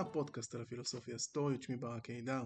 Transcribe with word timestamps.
הפודקאסט 0.00 0.54
על 0.54 0.60
הפילוסופיה 0.60 1.14
הסטואית, 1.14 1.62
שמי 1.62 1.76
ברק 1.76 2.04
קידר. 2.04 2.42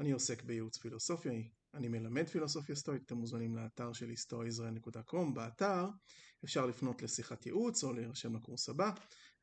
אני 0.00 0.12
עוסק 0.12 0.42
בייעוץ 0.42 0.76
פילוסופי, 0.76 1.50
אני 1.74 1.88
מלמד 1.88 2.28
פילוסופיה 2.28 2.76
סטואית, 2.76 3.02
אתם 3.06 3.16
מוזמנים 3.16 3.56
לאתר 3.56 3.92
שלי 3.92 4.14
storyisrael.com. 4.14 5.34
באתר 5.34 5.86
אפשר 6.44 6.66
לפנות 6.66 7.02
לשיחת 7.02 7.46
ייעוץ 7.46 7.84
או 7.84 7.92
להירשם 7.92 8.36
לקורס 8.36 8.68
הבא. 8.68 8.90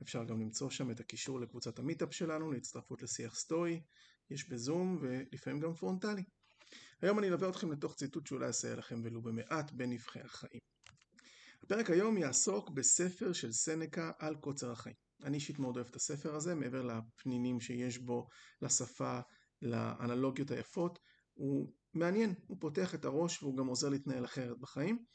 אפשר 0.01 0.23
גם 0.23 0.41
למצוא 0.41 0.69
שם 0.69 0.91
את 0.91 0.99
הקישור 0.99 1.39
לקבוצת 1.39 1.79
ה 1.79 1.84
Meetup 1.84 2.13
שלנו, 2.13 2.51
להצטרפות 2.51 3.01
לשיח 3.03 3.35
סטואי, 3.35 3.81
יש 4.29 4.49
בזום 4.49 4.97
ולפעמים 5.01 5.59
גם 5.59 5.73
פרונטלי. 5.73 6.23
היום 7.01 7.19
אני 7.19 7.27
אלווה 7.27 7.49
אתכם 7.49 7.71
לתוך 7.71 7.95
ציטוט 7.95 8.27
שאולי 8.27 8.49
יסייע 8.49 8.75
לכם 8.75 9.01
ולו 9.03 9.21
במעט 9.21 9.71
בנבכי 9.71 10.19
החיים. 10.19 10.61
הפרק 11.63 11.89
היום 11.89 12.17
יעסוק 12.17 12.69
בספר 12.69 13.33
של 13.33 13.51
סנקה 13.51 14.11
על 14.19 14.35
קוצר 14.35 14.71
החיים. 14.71 15.08
אני 15.23 15.35
אישית 15.35 15.59
מאוד 15.59 15.75
אוהב 15.75 15.87
את 15.87 15.95
הספר 15.95 16.35
הזה, 16.35 16.55
מעבר 16.55 16.81
לפנינים 16.81 17.59
שיש 17.59 17.97
בו, 17.97 18.27
לשפה, 18.61 19.19
לאנלוגיות 19.61 20.51
היפות, 20.51 20.99
הוא 21.33 21.73
מעניין, 21.93 22.33
הוא 22.47 22.57
פותח 22.59 22.95
את 22.95 23.05
הראש 23.05 23.43
והוא 23.43 23.57
גם 23.57 23.67
עוזר 23.67 23.89
להתנהל 23.89 24.25
אחרת 24.25 24.59
בחיים. 24.59 25.05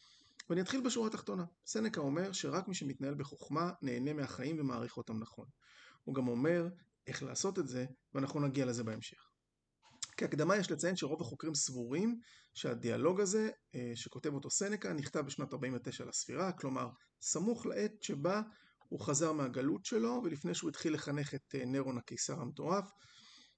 ואני 0.51 0.61
אתחיל 0.61 0.81
בשורה 0.81 1.07
התחתונה. 1.07 1.45
סנקה 1.67 2.01
אומר 2.01 2.33
שרק 2.33 2.69
מי 2.69 2.75
שמתנהל 2.75 3.15
בחוכמה 3.15 3.71
נהנה 3.83 4.13
מהחיים 4.13 4.61
ומעריך 4.61 4.97
אותם 4.97 5.19
נכון. 5.19 5.47
הוא 6.05 6.15
גם 6.15 6.29
אומר 6.29 6.69
איך 7.07 7.23
לעשות 7.23 7.59
את 7.59 7.69
זה, 7.69 7.87
ואנחנו 8.15 8.41
נגיע 8.41 8.67
לזה 8.67 8.85
בהמשך. 8.85 9.31
כהקדמה 10.17 10.57
יש 10.57 10.71
לציין 10.71 10.97
שרוב 10.97 11.21
החוקרים 11.21 11.55
סבורים 11.55 12.21
שהדיאלוג 12.55 13.21
הזה 13.21 13.51
אה, 13.75 13.93
שכותב 13.95 14.35
אותו 14.35 14.51
סנקה 14.51 14.93
נכתב 14.93 15.21
בשנת 15.21 15.53
49 15.53 16.05
לספירה, 16.05 16.53
כלומר 16.53 16.89
סמוך 17.21 17.67
לעת 17.67 18.03
שבה 18.03 18.43
הוא 18.89 19.01
חזר 19.01 19.33
מהגלות 19.33 19.85
שלו 19.85 20.21
ולפני 20.25 20.55
שהוא 20.55 20.71
התחיל 20.71 20.95
לחנך 20.95 21.35
את 21.35 21.55
אה, 21.55 21.65
נרון 21.65 21.99
הקיסר 21.99 22.41
המטורף. 22.41 22.91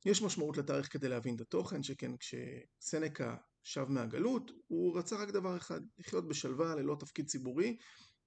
יש 0.07 0.23
משמעות 0.23 0.57
לתאריך 0.57 0.93
כדי 0.93 1.09
להבין 1.09 1.37
את 1.37 1.41
התוכן, 1.41 1.83
שכן 1.83 2.13
כשסנקה 2.17 3.37
שב 3.63 3.87
מהגלות, 3.89 4.51
הוא 4.67 4.99
רצה 4.99 5.17
רק 5.17 5.29
דבר 5.29 5.57
אחד, 5.57 5.81
לחיות 5.99 6.29
בשלווה 6.29 6.75
ללא 6.75 6.97
תפקיד 7.01 7.27
ציבורי 7.27 7.77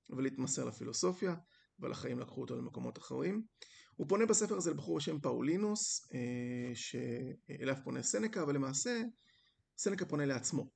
ולהתמסר 0.10 0.66
לפילוסופיה, 0.66 1.36
אבל 1.82 1.92
החיים 1.92 2.20
לקחו 2.20 2.42
אותו 2.42 2.56
למקומות 2.56 2.98
אחרים. 2.98 3.44
הוא 3.96 4.10
פונה 4.10 4.26
בספר 4.26 4.58
הזה 4.58 4.72
לבחור 4.72 4.98
בשם 4.98 5.20
פאולינוס, 5.20 6.08
אה, 6.14 6.76
שאליו 6.76 7.76
פונה 7.84 8.04
סנקה, 8.04 8.44
אבל 8.44 8.56
למעשה 8.56 9.02
סנקה 9.78 10.06
פונה 10.06 10.26
לעצמו. 10.26 10.70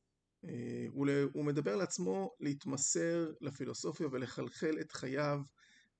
אה, 0.45 0.85
הוא 1.33 1.45
מדבר 1.45 1.75
לעצמו 1.75 2.31
להתמסר 2.39 3.31
לפילוסופיה 3.41 4.07
ולחלחל 4.11 4.77
את 4.81 4.91
חייו, 4.91 5.39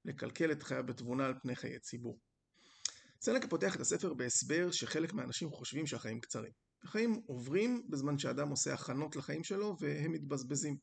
לקלקל 0.06 0.52
את 0.52 0.64
חייו 0.64 0.86
בתבונה 0.86 1.26
על 1.26 1.34
פני 1.42 1.56
חיי 1.56 1.80
ציבור. 1.80 2.20
סנקה 3.22 3.48
פותח 3.48 3.76
את 3.76 3.82
הספר 3.82 4.14
בהסבר 4.14 4.72
שחלק 4.72 5.14
מהאנשים 5.14 5.52
חושבים 5.52 5.88
שהחיים 5.88 6.20
קצרים. 6.20 6.52
החיים 6.84 7.22
עוברים 7.26 7.84
בזמן 7.90 8.18
שאדם 8.18 8.50
עושה 8.50 8.74
הכנות 8.74 9.16
לחיים 9.16 9.44
שלו 9.44 9.76
והם 9.80 10.12
מתבזבזים. 10.12 10.78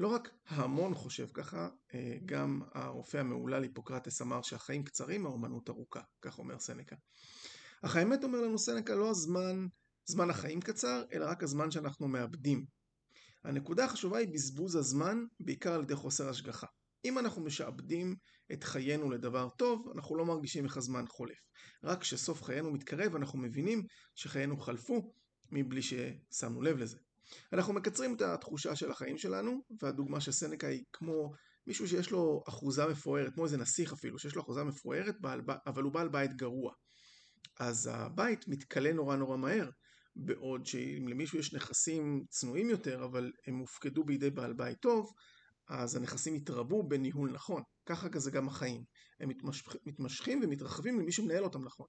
לא 0.00 0.08
רק 0.08 0.30
ההמון 0.46 0.94
חושב 0.94 1.26
ככה, 1.34 1.68
אה, 1.94 2.16
גם 2.24 2.62
הרופא 2.74 3.16
המהולל 3.16 3.62
היפוקרטס 3.62 4.22
אמר 4.22 4.42
שהחיים 4.42 4.84
קצרים, 4.84 5.26
האומנות 5.26 5.70
ארוכה, 5.70 6.00
כך 6.22 6.38
אומר 6.38 6.58
סנקה. 6.58 6.96
אך 7.82 7.96
האמת 7.96 8.24
אומר 8.24 8.40
לנו 8.40 8.58
סנקה 8.58 8.94
לא 8.94 9.10
הזמן, 9.10 9.66
זמן 10.06 10.30
החיים 10.30 10.60
קצר, 10.60 11.02
אלא 11.12 11.26
רק 11.26 11.42
הזמן 11.42 11.70
שאנחנו 11.70 12.08
מאבדים. 12.08 12.64
הנקודה 13.44 13.84
החשובה 13.84 14.18
היא 14.18 14.28
בזבוז 14.32 14.76
הזמן, 14.76 15.24
בעיקר 15.40 15.74
על 15.74 15.82
ידי 15.82 15.94
חוסר 15.94 16.28
השגחה. 16.28 16.66
אם 17.04 17.18
אנחנו 17.18 17.42
משעבדים 17.42 18.16
את 18.52 18.64
חיינו 18.64 19.10
לדבר 19.10 19.48
טוב, 19.48 19.92
אנחנו 19.94 20.16
לא 20.16 20.24
מרגישים 20.24 20.64
איך 20.64 20.76
הזמן 20.76 21.04
חולף. 21.08 21.38
רק 21.84 22.00
כשסוף 22.00 22.42
חיינו 22.42 22.72
מתקרב, 22.72 23.16
אנחנו 23.16 23.38
מבינים 23.38 23.82
שחיינו 24.14 24.56
חלפו, 24.56 25.12
מבלי 25.52 25.82
ששמנו 25.82 26.62
לב 26.62 26.78
לזה. 26.78 26.98
אנחנו 27.52 27.72
מקצרים 27.72 28.14
את 28.14 28.22
התחושה 28.22 28.76
של 28.76 28.90
החיים 28.90 29.18
שלנו, 29.18 29.62
והדוגמה 29.82 30.20
של 30.20 30.32
סנקה 30.32 30.66
היא 30.66 30.84
כמו 30.92 31.32
מישהו 31.66 31.88
שיש 31.88 32.10
לו 32.10 32.42
אחוזה 32.48 32.86
מפוארת, 32.86 33.34
כמו 33.34 33.44
איזה 33.44 33.56
נסיך 33.56 33.92
אפילו, 33.92 34.18
שיש 34.18 34.34
לו 34.34 34.42
אחוזה 34.42 34.64
מפוארת, 34.64 35.16
אבל 35.66 35.82
הוא 35.82 35.92
בעל 35.92 36.08
בית 36.08 36.36
גרוע. 36.36 36.72
אז 37.60 37.90
הבית 37.92 38.48
מתכלה 38.48 38.92
נורא 38.92 39.16
נורא 39.16 39.36
מהר, 39.36 39.70
בעוד 40.16 40.66
שאם 40.66 41.08
למישהו 41.08 41.38
יש 41.38 41.54
נכסים 41.54 42.24
צנועים 42.28 42.70
יותר, 42.70 43.04
אבל 43.04 43.32
הם 43.46 43.58
הופקדו 43.58 44.04
בידי 44.04 44.30
בעל 44.30 44.52
בית 44.52 44.78
טוב, 44.80 45.12
אז 45.70 45.96
הנכסים 45.96 46.34
יתרבו 46.34 46.82
בניהול 46.82 47.30
נכון. 47.32 47.62
ככה 47.86 48.08
זה 48.18 48.30
גם 48.30 48.48
החיים. 48.48 48.84
הם 49.20 49.30
מתמשכים 49.86 50.40
ומתרחבים 50.42 51.00
למי 51.00 51.12
שמנהל 51.12 51.44
אותם 51.44 51.64
נכון. 51.64 51.86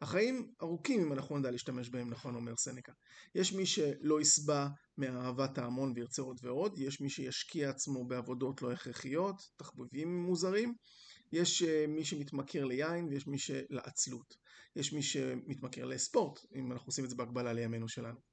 החיים 0.00 0.52
ארוכים 0.62 1.00
אם 1.00 1.12
אנחנו 1.12 1.38
נדע 1.38 1.50
להשתמש 1.50 1.88
בהם 1.88 2.10
נכון, 2.10 2.34
אומר 2.34 2.56
סנקה. 2.56 2.92
יש 3.34 3.52
מי 3.52 3.66
שלא 3.66 4.20
יסבע 4.20 4.66
מאהבת 4.98 5.58
ההמון 5.58 5.92
וירצה 5.96 6.22
עוד 6.22 6.38
ועוד, 6.42 6.78
יש 6.78 7.00
מי 7.00 7.10
שישקיע 7.10 7.70
עצמו 7.70 8.06
בעבודות 8.08 8.62
לא 8.62 8.72
הכרחיות, 8.72 9.36
תחבובים 9.56 10.22
מוזרים, 10.22 10.74
יש 11.32 11.62
אה, 11.62 11.84
מי 11.88 12.04
שמתמכר 12.04 12.64
ליין 12.64 13.08
ויש 13.08 13.26
מי 13.26 13.38
שלעצלות, 13.38 14.34
יש 14.76 14.92
מי 14.92 15.02
שמתמכר 15.02 15.84
לספורט, 15.84 16.40
אם 16.54 16.72
אנחנו 16.72 16.86
עושים 16.86 17.04
את 17.04 17.10
זה 17.10 17.16
בהקבלה 17.16 17.52
לימינו 17.52 17.88
שלנו. 17.88 18.31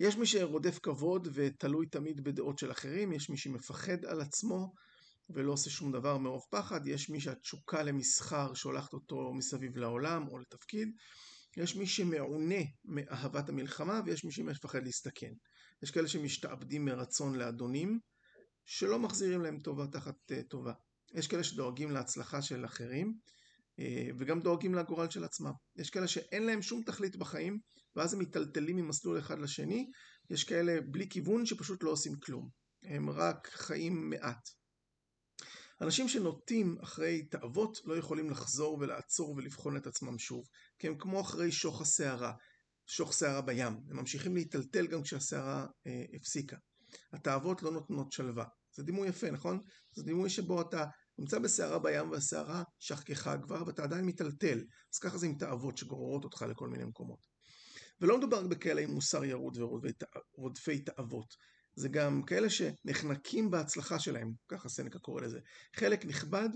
יש 0.00 0.16
מי 0.16 0.26
שרודף 0.26 0.78
כבוד 0.78 1.28
ותלוי 1.32 1.86
תמיד 1.86 2.24
בדעות 2.24 2.58
של 2.58 2.70
אחרים, 2.70 3.12
יש 3.12 3.30
מי 3.30 3.36
שמפחד 3.36 4.04
על 4.04 4.20
עצמו 4.20 4.74
ולא 5.30 5.52
עושה 5.52 5.70
שום 5.70 5.92
דבר 5.92 6.18
מרוב 6.18 6.42
פחד, 6.50 6.86
יש 6.86 7.10
מי 7.10 7.20
שהתשוקה 7.20 7.82
למסחר 7.82 8.54
שולחת 8.54 8.92
אותו 8.92 9.32
מסביב 9.34 9.76
לעולם 9.76 10.28
או 10.28 10.38
לתפקיד, 10.38 10.88
יש 11.56 11.76
מי 11.76 11.86
שמעונה 11.86 12.60
מאהבת 12.84 13.48
המלחמה 13.48 14.00
ויש 14.06 14.24
מי 14.24 14.32
שמפחד 14.32 14.84
להסתכן. 14.84 15.32
יש 15.82 15.90
כאלה 15.90 16.08
שמשתעבדים 16.08 16.84
מרצון 16.84 17.34
לאדונים 17.34 18.00
שלא 18.64 18.98
מחזירים 18.98 19.42
להם 19.42 19.58
טובה 19.58 19.86
תחת 19.86 20.32
אה, 20.32 20.42
טובה. 20.42 20.72
יש 21.14 21.26
כאלה 21.26 21.44
שדואגים 21.44 21.90
להצלחה 21.90 22.42
של 22.42 22.64
אחרים 22.64 23.14
וגם 24.18 24.40
דואגים 24.40 24.74
לגורל 24.74 25.10
של 25.10 25.24
עצמם. 25.24 25.52
יש 25.76 25.90
כאלה 25.90 26.08
שאין 26.08 26.46
להם 26.46 26.62
שום 26.62 26.82
תכלית 26.82 27.16
בחיים 27.16 27.58
ואז 27.96 28.12
הם 28.12 28.18
מיטלטלים 28.18 28.76
ממסלול 28.76 29.18
אחד 29.18 29.38
לשני, 29.38 29.90
יש 30.30 30.44
כאלה 30.44 30.80
בלי 30.80 31.08
כיוון 31.08 31.46
שפשוט 31.46 31.82
לא 31.82 31.90
עושים 31.90 32.16
כלום. 32.20 32.48
הם 32.82 33.10
רק 33.10 33.48
חיים 33.52 34.10
מעט. 34.10 34.48
אנשים 35.80 36.08
שנוטים 36.08 36.76
אחרי 36.82 37.26
תאוות 37.26 37.78
לא 37.84 37.96
יכולים 37.96 38.30
לחזור 38.30 38.78
ולעצור 38.80 39.30
ולבחון 39.30 39.76
את 39.76 39.86
עצמם 39.86 40.18
שוב, 40.18 40.44
כי 40.78 40.86
הם 40.86 40.98
כמו 40.98 41.20
אחרי 41.20 41.52
שוך 41.52 41.80
הסערה, 41.80 42.32
שוך 42.86 43.12
סערה 43.12 43.40
בים, 43.40 43.80
הם 43.90 43.96
ממשיכים 43.96 44.34
להיטלטל 44.34 44.86
גם 44.86 45.02
כשהסערה 45.02 45.66
אה, 45.86 46.04
הפסיקה. 46.16 46.56
התאוות 47.12 47.62
לא 47.62 47.72
נותנות 47.72 48.12
שלווה. 48.12 48.44
זה 48.76 48.82
דימוי 48.82 49.08
יפה, 49.08 49.30
נכון? 49.30 49.60
זה 49.92 50.02
דימוי 50.02 50.30
שבו 50.30 50.60
אתה 50.60 50.84
נמצא 51.18 51.38
בסערה 51.38 51.78
בים 51.78 52.10
והסערה 52.10 52.62
שכחה 52.78 53.38
כבר 53.38 53.62
ואתה 53.66 53.82
עדיין 53.82 54.04
מיטלטל. 54.04 54.64
אז 54.94 54.98
ככה 54.98 55.18
זה 55.18 55.26
עם 55.26 55.34
תאוות 55.34 55.76
שגוררות 55.76 56.24
אותך 56.24 56.42
לכל 56.42 56.68
מיני 56.68 56.84
מקומות. 56.84 57.26
ולא 58.00 58.18
מדובר 58.18 58.46
בכאלה 58.46 58.80
עם 58.80 58.90
מוסר 58.90 59.24
ירוד 59.24 59.58
ורודפי 60.36 60.78
תאוות. 60.78 61.34
זה 61.74 61.88
גם 61.88 62.22
כאלה 62.22 62.48
שנחנקים 62.50 63.50
בהצלחה 63.50 63.98
שלהם, 63.98 64.32
ככה 64.48 64.68
סנקה 64.68 64.98
קורא 64.98 65.20
לזה. 65.20 65.38
חלק 65.76 66.04
נכבד, 66.04 66.48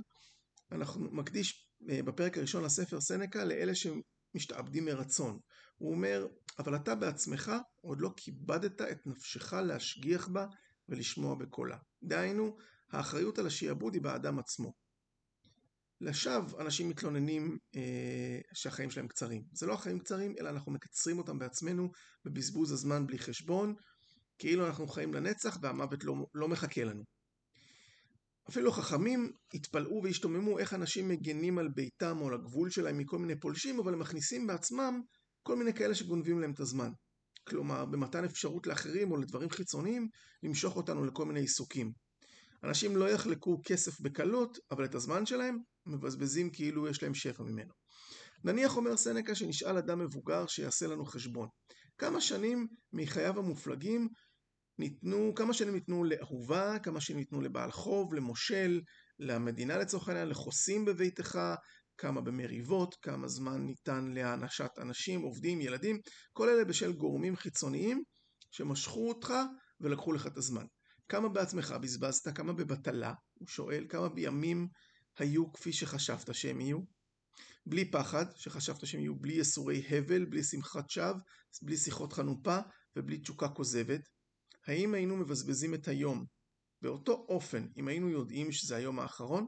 אנחנו 0.72 1.00
מקדיש 1.12 1.68
אה, 1.90 2.02
בפרק 2.02 2.38
הראשון 2.38 2.64
לספר 2.64 3.00
סנקה 3.00 3.44
לאלה 3.44 3.72
שמשתעבדים 3.74 4.84
מרצון. 4.84 5.38
הוא 5.76 5.90
אומר, 5.90 6.26
אבל 6.58 6.76
אתה 6.76 6.94
בעצמך 6.94 7.52
עוד 7.80 8.00
לא 8.00 8.10
כיבדת 8.16 8.82
את 8.82 9.06
נפשך 9.06 9.52
להשגיח 9.52 10.28
בה 10.28 10.46
ולשמוע 10.88 11.34
בקולה. 11.34 11.76
דהיינו, 12.02 12.56
האחריות 12.94 13.38
על 13.38 13.46
השיעבוד 13.46 13.94
היא 13.94 14.02
באדם 14.02 14.38
עצמו. 14.38 14.72
לשווא 16.00 16.60
אנשים 16.60 16.88
מתלוננים 16.88 17.58
אה, 17.76 18.40
שהחיים 18.54 18.90
שלהם 18.90 19.08
קצרים. 19.08 19.42
זה 19.52 19.66
לא 19.66 19.72
החיים 19.72 19.98
קצרים, 19.98 20.34
אלא 20.40 20.50
אנחנו 20.50 20.72
מקצרים 20.72 21.18
אותם 21.18 21.38
בעצמנו 21.38 21.90
בבזבוז 22.24 22.72
הזמן 22.72 23.06
בלי 23.06 23.18
חשבון, 23.18 23.74
כאילו 24.38 24.66
אנחנו 24.66 24.88
חיים 24.88 25.14
לנצח 25.14 25.58
והמוות 25.62 26.04
לא, 26.04 26.14
לא 26.34 26.48
מחכה 26.48 26.84
לנו. 26.84 27.04
אפילו 28.50 28.72
חכמים 28.72 29.32
התפלאו 29.54 30.02
והשתוממו 30.02 30.58
איך 30.58 30.74
אנשים 30.74 31.08
מגנים 31.08 31.58
על 31.58 31.68
ביתם 31.68 32.18
או 32.20 32.28
על 32.28 32.34
הגבול 32.34 32.70
שלהם 32.70 32.98
מכל 32.98 33.18
מיני 33.18 33.40
פולשים, 33.40 33.78
אבל 33.78 33.92
הם 33.92 33.98
מכניסים 33.98 34.46
בעצמם 34.46 35.00
כל 35.42 35.56
מיני 35.56 35.74
כאלה 35.74 35.94
שגונבים 35.94 36.40
להם 36.40 36.52
את 36.52 36.60
הזמן. 36.60 36.90
כלומר, 37.48 37.84
במתן 37.84 38.24
אפשרות 38.24 38.66
לאחרים 38.66 39.10
או 39.10 39.16
לדברים 39.16 39.50
חיצוניים, 39.50 40.08
למשוך 40.42 40.76
אותנו 40.76 41.04
לכל 41.04 41.24
מיני 41.24 41.40
עיסוקים. 41.40 41.92
אנשים 42.64 42.96
לא 42.96 43.10
יחלקו 43.10 43.60
כסף 43.64 44.00
בקלות, 44.00 44.58
אבל 44.70 44.84
את 44.84 44.94
הזמן 44.94 45.26
שלהם 45.26 45.58
מבזבזים 45.86 46.50
כאילו 46.50 46.88
יש 46.88 47.02
להם 47.02 47.14
שפע 47.14 47.42
ממנו. 47.42 47.72
נניח 48.44 48.76
אומר 48.76 48.96
סנקה 48.96 49.34
שנשאל 49.34 49.76
אדם 49.76 49.98
מבוגר 49.98 50.46
שיעשה 50.46 50.86
לנו 50.86 51.04
חשבון. 51.04 51.48
כמה 51.98 52.20
שנים 52.20 52.66
מחייו 52.92 53.38
המופלגים 53.38 54.08
ניתנו, 54.78 55.32
כמה 55.36 55.52
שנים 55.52 55.74
ניתנו 55.74 56.04
לאהובה, 56.04 56.78
כמה 56.78 57.00
שנים 57.00 57.18
ניתנו 57.18 57.40
לבעל 57.40 57.70
חוב, 57.70 58.14
למושל, 58.14 58.80
למדינה 59.18 59.78
לצורך 59.78 60.08
העניין, 60.08 60.28
לחוסים 60.28 60.84
בביתך, 60.84 61.38
כמה 61.98 62.20
במריבות, 62.20 62.94
כמה 63.02 63.28
זמן 63.28 63.66
ניתן 63.66 64.10
להענשת 64.14 64.70
אנשים, 64.78 65.22
עובדים, 65.22 65.60
ילדים, 65.60 65.98
כל 66.32 66.48
אלה 66.48 66.64
בשל 66.64 66.92
גורמים 66.92 67.36
חיצוניים 67.36 68.02
שמשכו 68.50 69.08
אותך 69.08 69.34
ולקחו 69.80 70.12
לך 70.12 70.26
את 70.26 70.36
הזמן. 70.36 70.64
כמה 71.08 71.28
בעצמך 71.28 71.74
בזבזת, 71.82 72.36
כמה 72.36 72.52
בבטלה, 72.52 73.14
הוא 73.34 73.48
שואל, 73.48 73.86
כמה 73.88 74.08
בימים 74.08 74.68
היו 75.18 75.52
כפי 75.52 75.72
שחשבת 75.72 76.34
שהם 76.34 76.60
יהיו? 76.60 76.78
בלי 77.66 77.90
פחד, 77.90 78.26
שחשבת 78.36 78.86
שהם 78.86 79.00
יהיו 79.00 79.14
בלי 79.14 79.32
יסורי 79.32 79.84
הבל, 79.88 80.24
בלי 80.24 80.42
שמחת 80.42 80.90
שווא, 80.90 81.18
בלי 81.62 81.76
שיחות 81.76 82.12
חנופה 82.12 82.58
ובלי 82.96 83.18
תשוקה 83.18 83.48
כוזבת? 83.48 84.08
האם 84.66 84.94
היינו 84.94 85.16
מבזבזים 85.16 85.74
את 85.74 85.88
היום 85.88 86.24
באותו 86.82 87.26
אופן 87.28 87.66
אם 87.76 87.88
היינו 87.88 88.10
יודעים 88.10 88.52
שזה 88.52 88.76
היום 88.76 89.00
האחרון? 89.00 89.46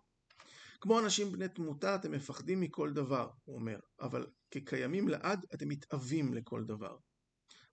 כמו 0.81 0.99
אנשים 0.99 1.33
בני 1.33 1.49
תמותה 1.49 1.95
אתם 1.95 2.13
מפחדים 2.13 2.61
מכל 2.61 2.93
דבר, 2.93 3.31
הוא 3.45 3.57
אומר, 3.57 3.79
אבל 4.01 4.27
כקיימים 4.51 5.09
לעד 5.09 5.47
אתם 5.55 5.69
מתאווים 5.69 6.35
לכל 6.35 6.65
דבר. 6.65 6.97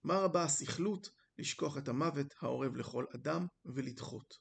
מה 0.03 0.19
רבה 0.19 0.44
הסכלות 0.44 1.09
לשכוח 1.38 1.77
את 1.77 1.88
המוות 1.88 2.33
האורב 2.41 2.75
לכל 2.75 3.06
אדם 3.15 3.47
ולדחות. 3.65 4.33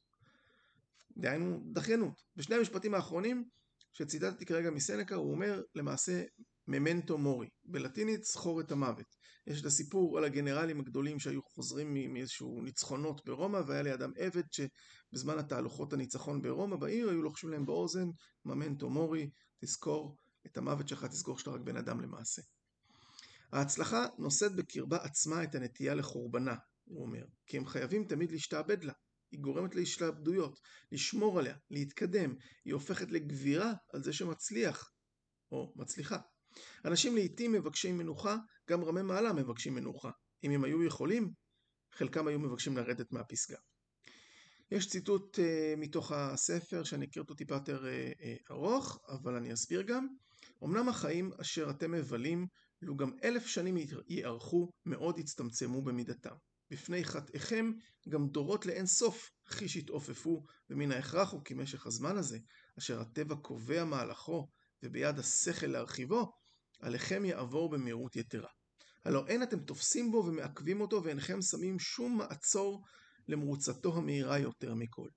דהיינו 1.16 1.62
דחיינות. 1.72 2.22
בשני 2.36 2.56
המשפטים 2.56 2.94
האחרונים 2.94 3.44
שציטטתי 3.92 4.46
כרגע 4.46 4.70
מסנקה 4.70 5.14
הוא 5.14 5.32
אומר 5.32 5.62
למעשה 5.74 6.22
ממנטו 6.68 7.18
מורי, 7.18 7.48
בלטינית 7.64 8.24
זכור 8.24 8.60
את 8.60 8.72
המוות. 8.72 9.06
יש 9.46 9.60
את 9.60 9.66
הסיפור 9.66 10.18
על 10.18 10.24
הגנרלים 10.24 10.80
הגדולים 10.80 11.18
שהיו 11.18 11.42
חוזרים 11.42 12.12
מאיזשהו 12.12 12.62
ניצחונות 12.62 13.24
ברומא 13.24 13.60
והיה 13.66 13.82
לידם 13.82 14.12
עבד 14.16 14.42
שבזמן 14.52 15.38
התהלוכות 15.38 15.92
הניצחון 15.92 16.42
ברומא 16.42 16.76
בעיר 16.76 17.08
היו 17.10 17.22
לוחשים 17.22 17.50
להם 17.50 17.66
באוזן 17.66 18.08
ממנטו 18.44 18.90
מורי, 18.90 19.30
תזכור 19.60 20.16
את 20.46 20.56
המוות 20.56 20.88
שלך, 20.88 21.04
תזכור 21.04 21.38
שאתה 21.38 21.50
רק 21.50 21.60
בן 21.60 21.76
אדם 21.76 22.00
למעשה. 22.00 22.42
ההצלחה 23.52 24.06
נושאת 24.18 24.56
בקרבה 24.56 24.96
עצמה 24.96 25.42
את 25.42 25.54
הנטייה 25.54 25.94
לחורבנה, 25.94 26.54
הוא 26.84 27.02
אומר, 27.02 27.25
כי 27.46 27.56
הם 27.56 27.67
חייבים 27.67 28.05
תמיד 28.05 28.32
להשתעבד 28.32 28.84
לה. 28.84 28.93
היא 29.32 29.40
גורמת 29.40 29.75
להשתעבדויות, 29.75 30.61
לשמור 30.93 31.38
עליה, 31.38 31.56
להתקדם, 31.70 32.34
היא 32.64 32.75
הופכת 32.75 33.11
לגבירה 33.11 33.73
על 33.93 34.02
זה 34.02 34.12
שמצליח, 34.12 34.93
או 35.52 35.73
מצליחה. 35.76 36.19
אנשים 36.84 37.14
לעיתים 37.14 37.52
מבקשים 37.52 37.99
מנוחה, 37.99 38.37
גם 38.70 38.84
רמי 38.84 39.02
מעלה 39.02 39.32
מבקשים 39.32 39.75
מנוחה. 39.75 40.11
אם 40.44 40.50
הם 40.50 40.64
היו 40.64 40.84
יכולים, 40.84 41.32
חלקם 41.93 42.26
היו 42.26 42.38
מבקשים 42.38 42.76
לרדת 42.76 43.12
מהפסגה. 43.12 43.56
יש 44.70 44.88
ציטוט 44.88 45.38
uh, 45.38 45.43
מתוך 45.76 46.12
הספר 46.12 46.84
שאני 46.84 47.06
אכיר 47.06 47.23
אותו 47.23 47.34
טיפה 47.34 47.55
יותר 47.55 47.84
uh, 47.84 48.20
uh, 48.20 48.52
ארוך, 48.52 48.99
אבל 49.08 49.34
אני 49.34 49.52
אסביר 49.52 49.82
גם. 49.82 50.06
אמנם 50.64 50.88
החיים 50.88 51.32
אשר 51.40 51.70
אתם 51.70 51.90
מבלים, 51.90 52.46
לו 52.82 52.96
גם 52.96 53.11
אלף 53.25 53.46
שנים 53.46 53.76
יארכו, 54.08 54.70
מאוד 54.87 55.19
יצטמצמו 55.19 55.82
במידתם. 55.82 56.34
בפני 56.72 57.04
חטאיכם 57.04 57.72
גם 58.08 58.28
דורות 58.28 58.66
לאין 58.66 58.86
סוף 58.86 59.30
חיש 59.46 59.76
יתעופפו, 59.76 60.44
ומן 60.70 60.92
ההכרח 60.92 61.32
הוא 61.32 61.44
כי 61.44 61.54
משך 61.54 61.86
הזמן 61.86 62.16
הזה, 62.16 62.38
אשר 62.78 63.00
הטבע 63.00 63.36
קובע 63.36 63.84
מהלכו, 63.84 64.48
וביד 64.82 65.19
השכל 65.19 65.66
להרחיבו, 65.66 66.32
עליכם 66.80 67.24
יעבור 67.24 67.70
במהירות 67.70 68.16
יתרה. 68.16 68.48
הלא 69.04 69.26
אין 69.26 69.42
אתם 69.42 69.60
תופסים 69.60 70.12
בו 70.12 70.24
ומעכבים 70.26 70.80
אותו, 70.80 71.04
ואינכם 71.04 71.42
שמים 71.42 71.78
שום 71.78 72.19
מעצור 72.19 72.84
למרוצתו 73.28 73.96
המהירה 73.96 74.38
יותר 74.38 74.74
מכל. 74.74 75.08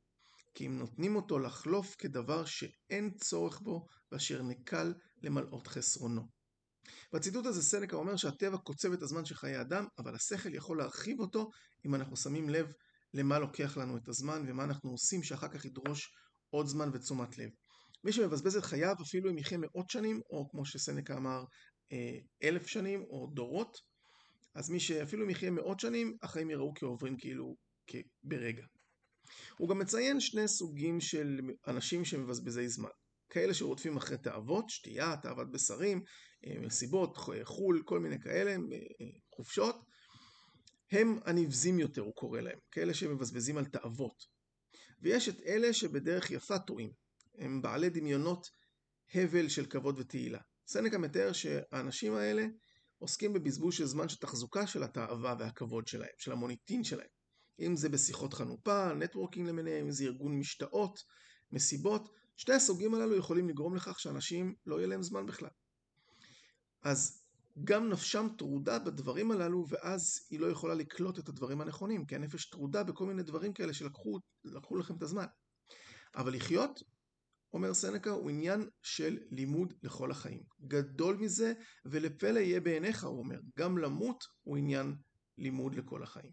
כי 0.54 0.68
אם 0.68 0.78
נותנים 0.78 1.16
אותו 1.16 1.40
לחלוף 1.40 1.96
כדבר 1.98 2.46
שאין 2.46 3.14
צורך 3.18 3.60
בו, 3.62 3.86
ואשר 4.12 4.42
נקל 4.42 4.94
למלאות 5.22 5.68
חסרונו. 5.68 6.35
בציטוט 7.14 7.46
הזה 7.46 7.62
סנקה 7.62 7.96
אומר 7.96 8.16
שהטבע 8.16 8.58
קוצב 8.58 8.94
את 8.94 9.02
הזמן 9.02 9.26
של 9.26 9.36
חיי 9.36 9.62
אדם, 9.62 9.86
אבל 9.98 10.16
השכל 10.16 10.54
יכול 10.54 10.78
להרחיב 10.78 11.20
אותו 11.20 11.50
אם 11.86 11.96
אנחנו 11.96 12.18
שמים 12.18 12.50
לב 12.50 12.72
למה 13.14 13.40
לוקח 13.40 13.78
לנו 13.78 13.98
את 13.98 14.08
הזמן 14.08 14.46
ומה 14.48 14.64
אנחנו 14.64 14.90
עושים 14.90 15.24
שאחר 15.24 15.48
כך 15.48 15.66
ידרוש 15.66 16.12
עוד 16.50 16.68
זמן 16.68 16.90
ותשומת 16.94 17.38
לב. 17.38 17.50
מי 18.04 18.12
שמבזבז 18.12 18.56
את 18.58 18.64
חייו 18.64 18.96
אפילו 19.02 19.30
אם 19.30 19.38
יחיה 19.38 19.58
מאות 19.58 19.90
שנים, 19.90 20.22
או 20.30 20.50
כמו 20.50 20.66
שסנקה 20.66 21.18
אמר, 21.18 21.44
אה, 21.92 22.18
אלף 22.44 22.68
שנים 22.68 23.04
או 23.04 23.32
דורות, 23.34 23.78
אז 24.56 24.70
מי 24.70 24.80
שאפילו 24.80 25.26
אם 25.26 25.30
יחיה 25.30 25.52
מאות 25.52 25.80
שנים, 25.80 26.18
החיים 26.24 26.50
יראו 26.50 26.74
כעוברים 26.76 27.18
כאילו 27.18 27.56
ברגע. 28.24 28.66
הוא 29.58 29.70
גם 29.70 29.80
מציין 29.80 30.20
שני 30.20 30.48
סוגים 30.48 31.00
של 31.00 31.40
אנשים 31.68 32.06
שמבזבזי 32.06 32.70
זמן. 32.70 32.90
כאלה 33.30 33.54
שרודפים 33.54 33.98
אחרי 33.98 34.18
תאוות, 34.18 34.70
שתייה, 34.70 35.18
תאוות 35.22 35.52
בשרים, 35.52 36.04
אה, 36.46 36.60
מסיבות, 36.60 37.18
חו"ל, 37.44 37.82
כל 37.86 38.00
מיני 38.00 38.20
כאלה, 38.22 38.52
אה, 38.52 38.58
חופשות, 39.36 39.76
הם 40.92 41.20
הנבזים 41.26 41.80
יותר, 41.80 42.02
הוא 42.02 42.16
קורא 42.16 42.42
להם, 42.42 42.60
כאלה 42.72 42.94
שמבזבזים 42.94 43.58
על 43.58 43.66
תאוות. 43.66 44.24
ויש 45.02 45.30
את 45.30 45.42
אלה 45.46 45.74
שבדרך 45.74 46.32
יפה 46.32 46.60
טועים, 46.60 46.92
הם 47.38 47.62
בעלי 47.62 47.90
דמיונות 47.90 48.50
הבל 49.14 49.50
של 49.50 49.66
כבוד 49.66 50.00
ותהילה. 50.00 50.40
סנקה 50.68 50.98
מתאר 50.98 51.34
שהאנשים 51.34 52.14
האלה 52.14 52.46
עוסקים 52.98 53.34
בבזבוז 53.34 53.74
של 53.74 53.86
זמן 53.86 54.10
של 54.10 54.18
תחזוקה 54.18 54.68
של 54.68 54.84
התאווה 54.84 55.36
והכבוד 55.40 55.88
שלהם, 55.88 56.10
של 56.18 56.32
המוניטין 56.32 56.84
שלהם. 56.84 57.08
אם 57.60 57.76
זה 57.76 57.90
בשיחות 57.90 58.34
חנופה, 58.34 58.94
נטוורקינג 58.94 59.48
למיניהם, 59.48 59.86
אם 59.86 59.92
זה 59.92 60.04
ארגון 60.04 60.40
משתאות, 60.40 61.00
מסיבות, 61.52 62.10
שתי 62.38 62.54
הסוגים 62.54 62.94
הללו 62.94 63.16
יכולים 63.16 63.50
לגרום 63.50 63.76
לכך 63.76 64.00
שאנשים 64.00 64.56
לא 64.66 64.76
יהיה 64.76 64.88
להם 64.88 65.04
זמן 65.04 65.26
בכלל. 65.26 65.50
אז 66.82 67.22
גם 67.64 67.90
נפשם 67.90 68.28
טרודה 68.38 68.80
בדברים 68.80 69.32
הללו, 69.32 69.66
ואז 69.70 70.28
היא 70.30 70.40
לא 70.40 70.48
יכולה 70.48 70.74
לקלוט 70.74 71.20
את 71.20 71.30
הדברים 71.30 71.62
הנכונים, 71.62 72.06
כי 72.06 72.16
הנפש 72.16 72.50
טרודה 72.50 72.84
בכל 72.84 73.06
מיני 73.06 73.24
דברים 73.24 73.54
כאלה 73.54 73.74
שלקחו 73.74 74.20
לכם 74.80 74.96
את 74.96 75.04
הזמן. 75.04 75.26
אבל 76.16 76.36
לחיות, 76.36 76.84
אומר 77.54 77.74
סנקה, 77.74 78.10
הוא 78.10 78.30
עניין 78.30 78.70
של 78.82 79.18
לימוד 79.32 79.74
לכל 79.84 80.12
החיים. 80.12 80.44
גדול 80.68 81.16
מזה, 81.16 81.54
ולפלא 81.86 82.40
יהיה 82.40 82.60
בעיניך, 82.60 83.04
הוא 83.04 83.20
אומר. 83.20 83.40
גם 83.60 83.78
למות 83.78 84.24
הוא 84.42 84.58
עניין 84.58 84.96
לימוד 85.38 85.76
לכל 85.76 86.04
החיים. 86.04 86.32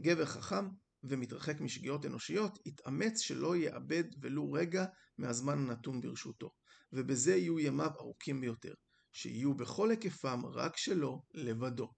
גבר 0.00 0.24
חכם 0.24 0.68
ומתרחק 1.08 1.60
משגיאות 1.60 2.06
אנושיות, 2.06 2.58
יתאמץ 2.66 3.20
שלא 3.20 3.56
יאבד 3.56 4.04
ולו 4.20 4.52
רגע 4.52 4.84
מהזמן 5.18 5.58
הנתון 5.58 6.00
ברשותו, 6.00 6.50
ובזה 6.92 7.36
יהיו 7.36 7.60
ימיו 7.60 7.90
ארוכים 8.00 8.40
ביותר. 8.40 8.74
שיהיו 9.12 9.54
בכל 9.54 9.90
היקפם 9.90 10.46
רק 10.46 10.76
שלו 10.76 11.22
לבדו. 11.34 11.88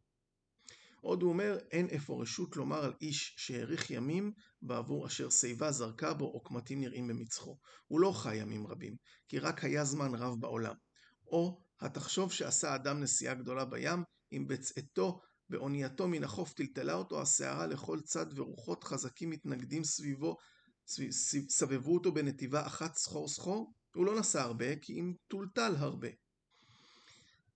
עוד 1.00 1.22
הוא 1.22 1.30
אומר, 1.30 1.58
אין 1.70 1.88
איפה 1.88 2.22
רשות 2.22 2.56
לומר 2.56 2.84
על 2.84 2.94
איש 3.00 3.34
שהאריך 3.36 3.90
ימים 3.90 4.32
בעבור 4.62 5.06
אשר 5.06 5.30
שיבה 5.30 5.72
זרקה 5.72 6.14
בו 6.14 6.24
או 6.24 6.42
קמטים 6.42 6.80
נראים 6.80 7.08
במצחו. 7.08 7.58
הוא 7.86 8.00
לא 8.00 8.12
חי 8.12 8.36
ימים 8.36 8.66
רבים, 8.66 8.96
כי 9.28 9.38
רק 9.38 9.64
היה 9.64 9.84
זמן 9.84 10.14
רב 10.14 10.34
בעולם. 10.40 10.74
או, 11.26 11.62
התחשוב 11.80 12.32
שעשה 12.32 12.74
אדם 12.74 13.00
נסיעה 13.00 13.34
גדולה 13.34 13.64
בים, 13.64 14.02
אם 14.32 14.46
בצאתו 14.48 15.20
באונייתו 15.50 16.08
מן 16.08 16.24
החוף 16.24 16.52
טלטלה 16.52 16.94
אותו 16.94 17.20
הסערה 17.20 17.66
לכל 17.66 18.00
צד 18.00 18.26
ורוחות 18.34 18.84
חזקים 18.84 19.30
מתנגדים 19.30 19.84
סביבו, 19.84 20.36
סבבו 21.48 21.94
אותו 21.94 22.12
בנתיבה 22.12 22.66
אחת 22.66 22.94
סחור 22.94 23.28
סחור, 23.28 23.72
הוא 23.94 24.06
לא 24.06 24.18
נסע 24.18 24.42
הרבה, 24.42 24.76
כי 24.76 25.00
אם 25.00 25.14
טולטל 25.28 25.74
הרבה. 25.78 26.08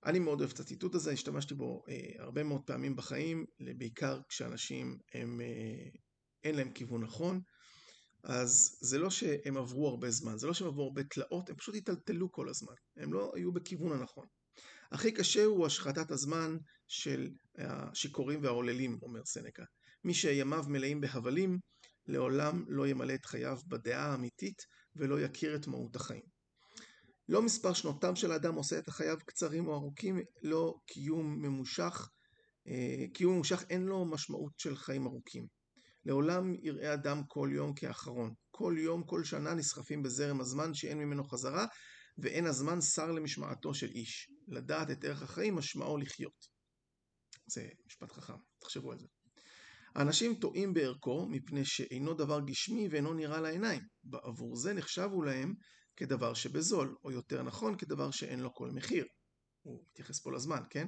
אני 0.06 0.18
מאוד 0.18 0.40
אוהב 0.40 0.50
את 0.50 0.60
הציטוט 0.60 0.94
הזה, 0.94 1.12
השתמשתי 1.12 1.54
בו 1.54 1.82
אה, 1.88 2.12
הרבה 2.18 2.42
מאוד 2.42 2.62
פעמים 2.66 2.96
בחיים, 2.96 3.46
בעיקר 3.60 4.20
כשאנשים 4.28 4.98
הם, 5.14 5.40
אה, 5.40 5.88
אין 6.44 6.54
להם 6.54 6.72
כיוון 6.72 7.02
נכון, 7.02 7.40
אז 8.24 8.78
זה 8.80 8.98
לא 8.98 9.10
שהם 9.10 9.56
עברו 9.56 9.88
הרבה 9.88 10.10
זמן, 10.10 10.38
זה 10.38 10.46
לא 10.46 10.54
שהם 10.54 10.68
עברו 10.68 10.84
הרבה 10.84 11.02
תלאות, 11.04 11.50
הם 11.50 11.56
פשוט 11.56 11.74
היטלטלו 11.74 12.32
כל 12.32 12.48
הזמן, 12.48 12.74
הם 12.96 13.12
לא 13.12 13.32
היו 13.34 13.52
בכיוון 13.52 13.92
הנכון. 13.92 14.26
הכי 14.92 15.12
קשה 15.12 15.44
הוא 15.44 15.66
השחתת 15.66 16.10
הזמן 16.10 16.56
של 16.88 17.30
השיכורים 17.58 18.42
והעוללים, 18.42 18.98
אומר 19.02 19.24
סנקה. 19.24 19.64
מי 20.04 20.14
שימיו 20.14 20.64
מלאים 20.68 21.00
בהבלים, 21.00 21.58
לעולם 22.06 22.64
לא 22.68 22.86
ימלא 22.88 23.14
את 23.14 23.24
חייו 23.24 23.58
בדעה 23.66 24.06
האמיתית 24.06 24.62
ולא 24.96 25.20
יכיר 25.20 25.56
את 25.56 25.66
מהות 25.66 25.96
החיים. 25.96 26.22
לא 27.28 27.42
מספר 27.42 27.72
שנותיו 27.72 28.16
של 28.16 28.32
האדם 28.32 28.54
עושה 28.54 28.78
את 28.78 28.88
החייו 28.88 29.16
קצרים 29.26 29.66
או 29.66 29.74
ארוכים, 29.74 30.20
לא 30.42 30.74
קיום 30.86 31.42
ממושך, 31.42 32.08
אה, 32.68 33.04
קיום 33.14 33.34
ממושך 33.34 33.64
אין 33.70 33.82
לו 33.82 34.04
משמעות 34.04 34.52
של 34.58 34.76
חיים 34.76 35.06
ארוכים. 35.06 35.46
לעולם 36.04 36.54
יראה 36.62 36.94
אדם 36.94 37.22
כל 37.28 37.50
יום 37.52 37.74
כאחרון. 37.74 38.34
כל 38.50 38.74
יום, 38.78 39.02
כל 39.06 39.24
שנה 39.24 39.54
נסחפים 39.54 40.02
בזרם 40.02 40.40
הזמן 40.40 40.74
שאין 40.74 40.98
ממנו 40.98 41.24
חזרה, 41.24 41.66
ואין 42.18 42.46
הזמן 42.46 42.80
שר 42.80 43.12
למשמעתו 43.12 43.74
של 43.74 43.88
איש. 43.88 44.31
לדעת 44.48 44.90
את 44.90 45.04
ערך 45.04 45.22
החיים 45.22 45.56
משמעו 45.56 45.98
לחיות. 45.98 46.46
זה 47.46 47.68
משפט 47.86 48.12
חכם, 48.12 48.36
תחשבו 48.58 48.92
על 48.92 48.98
זה. 48.98 49.06
האנשים 49.94 50.34
טועים 50.34 50.74
בערכו 50.74 51.26
מפני 51.26 51.64
שאינו 51.64 52.14
דבר 52.14 52.40
גשמי 52.40 52.88
ואינו 52.88 53.14
נראה 53.14 53.40
לעיניים. 53.40 53.82
בעבור 54.04 54.56
זה 54.56 54.74
נחשבו 54.74 55.22
להם 55.22 55.54
כדבר 55.96 56.34
שבזול, 56.34 56.96
או 57.04 57.10
יותר 57.10 57.42
נכון 57.42 57.76
כדבר 57.76 58.10
שאין 58.10 58.40
לו 58.40 58.54
כל 58.54 58.70
מחיר. 58.70 59.06
הוא 59.62 59.84
מתייחס 59.90 60.20
פה 60.20 60.32
לזמן, 60.32 60.62
כן? 60.70 60.86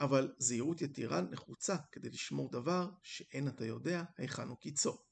אבל 0.00 0.32
זהירות 0.38 0.82
יתירה 0.82 1.20
נחוצה 1.20 1.76
כדי 1.92 2.08
לשמור 2.08 2.50
דבר 2.52 2.90
שאין 3.02 3.48
אתה 3.48 3.64
יודע 3.64 4.02
היכן 4.18 4.48
הוא 4.48 4.56
קיצו. 4.56 5.09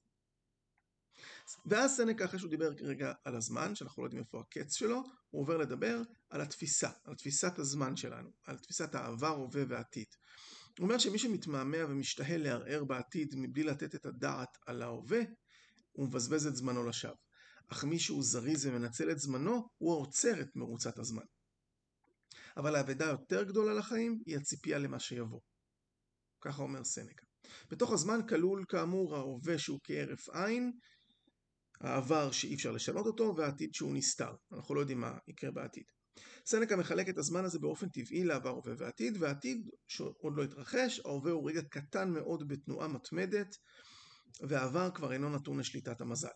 ואז 1.67 1.97
סנקה, 1.97 2.25
אחרי 2.25 2.39
שהוא 2.39 2.51
דיבר 2.51 2.73
רגע 2.81 3.13
על 3.25 3.37
הזמן, 3.37 3.75
שאנחנו 3.75 4.03
לא 4.03 4.07
יודעים 4.07 4.23
איפה 4.23 4.41
הקץ 4.41 4.75
שלו, 4.75 5.03
הוא 5.31 5.43
עובר 5.43 5.57
לדבר 5.57 6.03
על 6.31 6.41
התפיסה, 6.41 6.91
על 7.05 7.15
תפיסת 7.15 7.59
הזמן 7.59 7.97
שלנו, 7.97 8.31
על 8.45 8.59
תפיסת 8.59 8.95
העבר, 8.95 9.29
הווה 9.29 9.63
ועתיד. 9.69 10.07
הוא 10.79 10.85
אומר 10.85 10.99
שמי 10.99 11.19
שמתמהמה 11.19 11.79
ומשתהה 11.89 12.37
לערער 12.37 12.85
בעתיד 12.85 13.35
מבלי 13.37 13.63
לתת 13.63 13.95
את 13.95 14.07
הדעת 14.07 14.59
על 14.67 14.83
ההווה, 14.83 15.21
הוא 15.93 16.07
מבזבז 16.07 16.47
את 16.47 16.57
זמנו 16.57 16.85
לשווא. 16.85 17.15
אך 17.69 17.85
מי 17.85 17.99
שהוא 17.99 18.23
זריז 18.23 18.67
ומנצל 18.67 19.11
את 19.11 19.19
זמנו, 19.19 19.69
הוא 19.79 19.93
העוצר 19.93 20.41
את 20.41 20.49
מרוצת 20.57 20.99
הזמן. 20.99 21.25
אבל 22.57 22.77
האבדה 22.77 23.07
היותר 23.07 23.43
גדולה 23.43 23.75
לחיים 23.75 24.19
היא 24.27 24.37
הציפייה 24.37 24.79
למה 24.79 24.99
שיבוא. 24.99 25.41
ככה 26.41 26.63
אומר 26.63 26.85
סנקה. 26.85 27.27
בתוך 27.71 27.93
הזמן 27.93 28.27
כלול 28.29 28.65
כאמור 28.69 29.17
ההווה 29.17 29.59
שהוא 29.59 29.81
כהרף 29.85 30.29
עין, 30.29 30.73
העבר 31.81 32.31
שאי 32.31 32.55
אפשר 32.55 32.73
לשנות 32.73 33.07
אותו, 33.07 33.35
והעתיד 33.37 33.75
שהוא 33.75 33.95
נסתר. 33.95 34.33
אנחנו 34.53 34.75
לא 34.75 34.81
יודעים 34.81 35.01
מה 35.01 35.19
יקרה 35.29 35.51
בעתיד. 35.51 35.85
סנקה 36.47 36.77
מחלק 36.77 37.09
את 37.09 37.19
הזמן 37.19 37.45
הזה 37.45 37.59
באופן 37.59 37.89
טבעי 37.89 38.25
לעבר, 38.25 38.51
הווה 38.51 38.75
ועתיד, 38.79 39.17
והעתיד 39.21 39.69
שעוד 39.89 40.37
לא 40.37 40.45
התרחש, 40.45 41.01
ההווה 41.05 41.33
הוא 41.33 41.51
רגע 41.51 41.63
קטן 41.63 42.11
מאוד 42.11 42.49
בתנועה 42.49 42.89
מתמדת, 42.89 43.57
והעבר 44.49 44.91
כבר 44.95 45.13
אינו 45.13 45.31
נתון 45.31 45.59
לשליטת 45.59 46.01
המזל. 46.01 46.29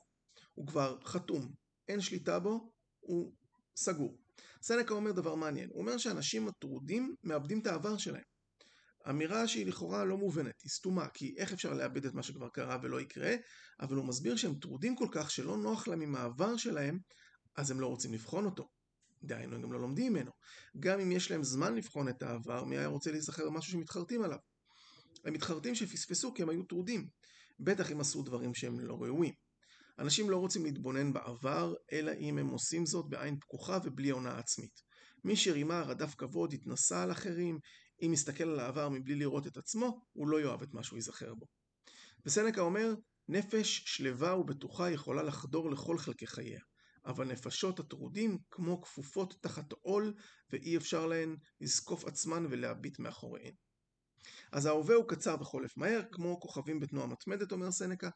הוא 0.54 0.66
כבר 0.66 0.98
חתום, 1.04 1.52
אין 1.88 2.00
שליטה 2.00 2.38
בו, 2.38 2.72
הוא 3.00 3.32
סגור. 3.76 4.18
סנקה 4.62 4.94
אומר 4.94 5.12
דבר 5.12 5.34
מעניין, 5.34 5.68
הוא 5.72 5.80
אומר 5.80 5.98
שאנשים 5.98 6.48
הטרודים 6.48 7.14
מאבדים 7.24 7.60
את 7.60 7.66
העבר 7.66 7.96
שלהם. 7.96 8.31
אמירה 9.10 9.48
שהיא 9.48 9.66
לכאורה 9.66 10.04
לא 10.04 10.16
מובנת, 10.16 10.60
היא 10.62 10.70
סתומה, 10.70 11.08
כי 11.08 11.34
איך 11.36 11.52
אפשר 11.52 11.72
לאבד 11.72 12.04
את 12.04 12.14
מה 12.14 12.22
שכבר 12.22 12.48
קרה 12.48 12.78
ולא 12.82 13.00
יקרה, 13.00 13.34
אבל 13.80 13.96
הוא 13.96 14.04
מסביר 14.04 14.36
שהם 14.36 14.54
טרודים 14.54 14.96
כל 14.96 15.08
כך 15.10 15.30
שלא 15.30 15.56
נוח 15.56 15.88
להם 15.88 16.00
עם 16.00 16.16
העבר 16.16 16.56
שלהם, 16.56 16.98
אז 17.56 17.70
הם 17.70 17.80
לא 17.80 17.86
רוצים 17.86 18.12
לבחון 18.12 18.44
אותו. 18.44 18.68
דהיינו, 19.24 19.54
הם 19.54 19.62
גם 19.62 19.72
לא 19.72 19.80
לומדים 19.80 20.12
ממנו. 20.12 20.30
גם 20.80 21.00
אם 21.00 21.12
יש 21.12 21.30
להם 21.30 21.42
זמן 21.42 21.74
לבחון 21.74 22.08
את 22.08 22.22
העבר, 22.22 22.64
מי 22.64 22.78
היה 22.78 22.86
רוצה 22.86 23.10
להיזכר 23.10 23.46
במשהו 23.46 23.72
שמתחרטים 23.72 24.22
עליו? 24.22 24.38
הם 25.24 25.32
מתחרטים 25.32 25.74
שפספסו 25.74 26.34
כי 26.34 26.42
הם 26.42 26.48
היו 26.48 26.62
טרודים. 26.62 27.08
בטח 27.60 27.92
אם 27.92 28.00
עשו 28.00 28.22
דברים 28.22 28.54
שהם 28.54 28.80
לא 28.80 29.02
ראויים. 29.02 29.34
אנשים 29.98 30.30
לא 30.30 30.36
רוצים 30.36 30.64
להתבונן 30.64 31.12
בעבר, 31.12 31.74
אלא 31.92 32.12
אם 32.12 32.38
הם 32.38 32.48
עושים 32.48 32.86
זאת 32.86 33.08
בעין 33.08 33.40
פקוחה 33.40 33.78
ובלי 33.84 34.10
עונה 34.10 34.38
עצמית. 34.38 34.82
מי 35.24 35.36
שרימה 35.36 35.82
רדף 35.82 36.14
כבוד, 36.14 36.52
התנסה 36.52 37.02
על 37.02 37.12
אחרים, 37.12 37.58
אם 38.02 38.12
יסתכל 38.12 38.44
על 38.44 38.60
העבר 38.60 38.88
מבלי 38.88 39.14
לראות 39.14 39.46
את 39.46 39.56
עצמו, 39.56 40.06
הוא 40.12 40.28
לא 40.28 40.40
יאהב 40.40 40.62
את 40.62 40.74
מה 40.74 40.82
שהוא 40.82 40.96
ייזכר 40.96 41.34
בו. 41.34 41.46
וסנקה 42.26 42.60
אומר, 42.60 42.94
נפש 43.28 43.82
שלווה 43.86 44.36
ובטוחה 44.36 44.90
יכולה 44.90 45.22
לחדור 45.22 45.70
לכל 45.70 45.98
חלקי 45.98 46.26
חייה, 46.26 46.60
אבל 47.06 47.26
נפשות 47.26 47.80
הטרודים 47.80 48.38
כמו 48.50 48.82
כפופות 48.82 49.34
תחת 49.40 49.72
עול, 49.72 50.14
ואי 50.50 50.76
אפשר 50.76 51.06
להן 51.06 51.36
לזקוף 51.60 52.04
עצמן 52.04 52.46
ולהביט 52.50 52.98
מאחוריהן. 52.98 53.54
אז 54.52 54.66
ההווה 54.66 54.94
הוא 54.94 55.08
קצר 55.08 55.36
וחולף 55.40 55.76
מהר, 55.76 56.02
כמו 56.12 56.40
כוכבים 56.40 56.80
בתנועה 56.80 57.06
מתמדת, 57.06 57.52
אומר 57.52 57.70
סנקה, 57.70 58.10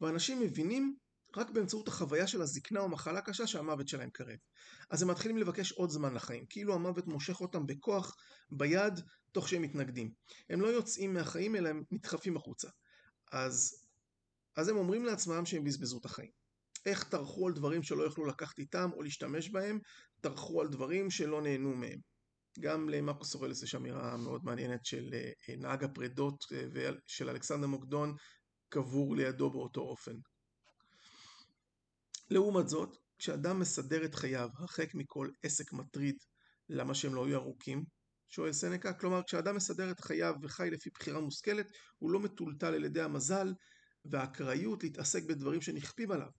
ואנשים 0.00 0.40
מבינים 0.40 0.96
רק 1.36 1.50
באמצעות 1.50 1.88
החוויה 1.88 2.26
של 2.26 2.42
הזקנה 2.42 2.80
או 2.80 2.88
מחלה 2.88 3.20
קשה 3.20 3.46
שהמוות 3.46 3.88
שלהם 3.88 4.10
קרב. 4.10 4.36
אז 4.90 5.02
הם 5.02 5.10
מתחילים 5.10 5.38
לבקש 5.38 5.72
עוד 5.72 5.90
זמן 5.90 6.14
לחיים, 6.14 6.46
כאילו 6.48 6.74
המוות 6.74 7.06
מושך 7.06 7.40
אותם 7.40 7.66
בכוח 7.66 8.16
ביד 8.50 9.00
תוך 9.38 9.48
שהם 9.48 9.62
מתנגדים. 9.62 10.12
הם 10.50 10.60
לא 10.60 10.66
יוצאים 10.66 11.14
מהחיים 11.14 11.56
אלא 11.56 11.68
הם 11.68 11.82
נדחפים 11.90 12.36
החוצה. 12.36 12.68
אז, 13.32 13.86
אז 14.56 14.68
הם 14.68 14.76
אומרים 14.76 15.04
לעצמם 15.04 15.46
שהם 15.46 15.64
בזבזו 15.64 15.98
את 15.98 16.04
החיים. 16.04 16.30
איך 16.86 17.04
טרחו 17.04 17.46
על 17.46 17.52
דברים 17.52 17.82
שלא 17.82 18.06
יכלו 18.06 18.26
לקחת 18.26 18.58
איתם 18.58 18.90
או 18.92 19.02
להשתמש 19.02 19.48
בהם, 19.50 19.78
טרחו 20.20 20.60
על 20.60 20.68
דברים 20.68 21.10
שלא 21.10 21.42
נהנו 21.42 21.74
מהם. 21.74 21.98
גם 22.60 22.88
למרקוס 22.88 23.34
אורלס 23.34 23.62
יש 23.62 23.74
אמירה 23.74 24.16
מאוד 24.16 24.44
מעניינת 24.44 24.84
של 24.84 25.10
אה, 25.14 25.56
נהג 25.56 25.84
הפרדות 25.84 26.44
אה, 26.52 26.90
של 27.06 27.30
אלכסנדר 27.30 27.66
מוקדון 27.66 28.14
קבור 28.68 29.16
לידו 29.16 29.50
באותו 29.50 29.80
אופן. 29.80 30.14
לעומת 32.30 32.68
זאת, 32.68 32.96
כשאדם 33.18 33.58
מסדר 33.58 34.04
את 34.04 34.14
חייו 34.14 34.48
הרחק 34.58 34.94
מכל 34.94 35.28
עסק 35.42 35.72
מטריד, 35.72 36.16
למה 36.68 36.94
שהם 36.94 37.14
לא 37.14 37.28
יהיו 37.28 37.38
ארוכים? 37.38 37.97
שואל 38.28 38.52
סנקה, 38.52 38.92
כלומר 38.92 39.22
כשאדם 39.26 39.56
מסדר 39.56 39.90
את 39.90 40.00
חייו 40.00 40.34
וחי 40.42 40.70
לפי 40.70 40.90
בחירה 40.90 41.20
מושכלת, 41.20 41.66
הוא 41.98 42.10
לא 42.10 42.20
מטולטל 42.20 42.74
על 42.74 42.84
ידי 42.84 43.02
המזל 43.02 43.54
והאקראיות 44.04 44.82
להתעסק 44.82 45.22
בדברים 45.24 45.60
שנכפים 45.60 46.10
עליו. 46.10 46.30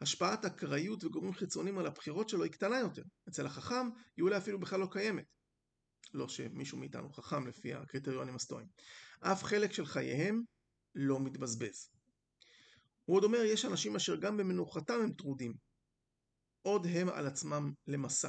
השפעת 0.00 0.44
אקראיות 0.44 1.04
וגורמים 1.04 1.34
חיצוניים 1.34 1.78
על 1.78 1.86
הבחירות 1.86 2.28
שלו 2.28 2.44
היא 2.44 2.52
קטנה 2.52 2.78
יותר. 2.78 3.02
אצל 3.28 3.46
החכם 3.46 3.86
היא 4.16 4.22
אולי 4.22 4.36
אפילו 4.36 4.60
בכלל 4.60 4.80
לא 4.80 4.88
קיימת. 4.90 5.24
לא 6.14 6.28
שמישהו 6.28 6.78
מאיתנו 6.78 7.12
חכם 7.12 7.46
לפי 7.46 7.74
הקריטריונים 7.74 8.34
הסטואיים. 8.34 8.68
אף 9.20 9.44
חלק 9.44 9.72
של 9.72 9.86
חייהם 9.86 10.42
לא 10.94 11.20
מתבזבז. 11.20 11.90
הוא 13.04 13.16
עוד 13.16 13.24
אומר, 13.24 13.38
יש 13.38 13.64
אנשים 13.64 13.96
אשר 13.96 14.16
גם 14.16 14.36
במנוחתם 14.36 15.00
הם 15.02 15.12
טרודים. 15.12 15.54
עוד 16.62 16.86
הם 16.86 17.08
על 17.08 17.26
עצמם 17.26 17.72
למסע. 17.86 18.28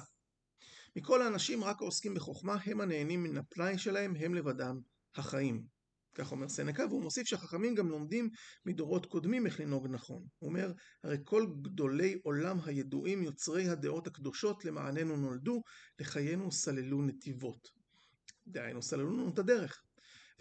מכל 0.97 1.21
האנשים 1.21 1.63
רק 1.63 1.81
העוסקים 1.81 2.13
בחוכמה 2.13 2.57
הם 2.65 2.81
הנהנים 2.81 3.23
מן 3.23 3.37
הפנאי 3.37 3.77
שלהם, 3.77 4.15
הם 4.15 4.33
לבדם 4.33 4.79
החיים. 5.15 5.63
כך 6.15 6.31
אומר 6.31 6.49
סנקה, 6.49 6.85
והוא 6.85 7.03
מוסיף 7.03 7.27
שהחכמים 7.27 7.75
גם 7.75 7.89
לומדים 7.89 8.29
מדורות 8.65 9.05
קודמים 9.05 9.45
איך 9.45 9.59
לנהוג 9.59 9.87
נכון. 9.87 10.25
הוא 10.39 10.49
אומר, 10.49 10.71
הרי 11.03 11.17
כל 11.23 11.47
גדולי 11.61 12.19
עולם 12.23 12.57
הידועים 12.65 13.23
יוצרי 13.23 13.69
הדעות 13.69 14.07
הקדושות 14.07 14.65
למעננו 14.65 15.17
נולדו, 15.17 15.61
לחיינו 15.99 16.51
סללו 16.51 17.01
נתיבות. 17.01 17.67
דהיינו, 18.47 18.81
סללו 18.81 19.11
לנו 19.11 19.29
את 19.29 19.39
הדרך. 19.39 19.81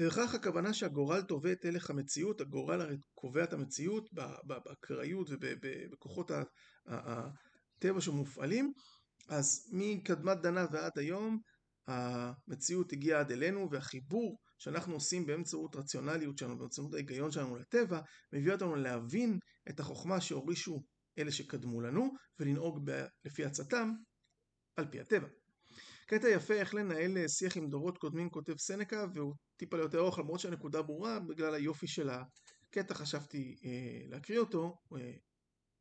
ובכך 0.01 0.35
הכוונה 0.35 0.75
שהגורל 0.75 1.23
תובע 1.23 1.53
את 1.53 1.65
הלך 1.65 1.91
המציאות, 1.91 2.41
הגורל 2.41 2.81
הרי 2.81 2.97
קובע 3.15 3.45
את 3.45 3.53
המציאות 3.53 4.11
באקראיות 4.45 5.31
ובכוחות 5.31 6.31
הטבע 6.87 8.01
שמופעלים, 8.01 8.73
אז 9.29 9.71
מקדמת 9.73 10.39
דנה 10.43 10.67
ועד 10.73 10.99
היום 10.99 11.39
המציאות 11.87 12.93
הגיעה 12.93 13.21
עד 13.21 13.33
אלינו 13.33 13.69
והחיבור 13.71 14.39
שאנחנו 14.59 14.95
עושים 14.95 15.27
באמצעות 15.27 15.77
רציונליות 15.77 16.39
שלנו, 16.39 16.59
באמצעות 16.59 16.95
ההיגיון 16.95 17.31
שלנו 17.31 17.57
לטבע, 17.57 18.01
מביא 18.33 18.53
אותנו 18.53 18.77
להבין 18.77 19.39
את 19.69 19.81
החוכמה 19.81 20.21
שהורישו 20.21 20.83
אלה 21.19 21.33
שקדמו 21.33 21.81
לנו 21.81 22.15
ולנהוג 22.41 22.91
לפי 23.25 23.45
עצתם 23.45 23.93
על 24.77 24.87
פי 24.91 25.01
הטבע. 25.01 25.29
קטע 26.07 26.29
יפה 26.29 26.55
איך 26.55 26.75
לנהל 26.75 27.29
שיח 27.29 27.57
עם 27.57 27.71
דורות 27.71 27.99
קודמים 27.99 28.31
כותב 28.31 28.57
סנקה 28.59 29.07
והוא 29.15 29.35
טיפה 29.57 29.79
יותר 29.79 29.99
ארוך 29.99 30.19
למרות 30.19 30.41
שהנקודה 30.41 30.83
ברורה 30.83 31.21
בגלל 31.21 31.55
היופי 31.55 31.87
של 31.87 32.11
הקטע 32.11 32.95
חשבתי 32.95 33.57
אה, 33.65 34.09
להקריא 34.09 34.39
אותו 34.39 34.79
אה, 34.97 35.13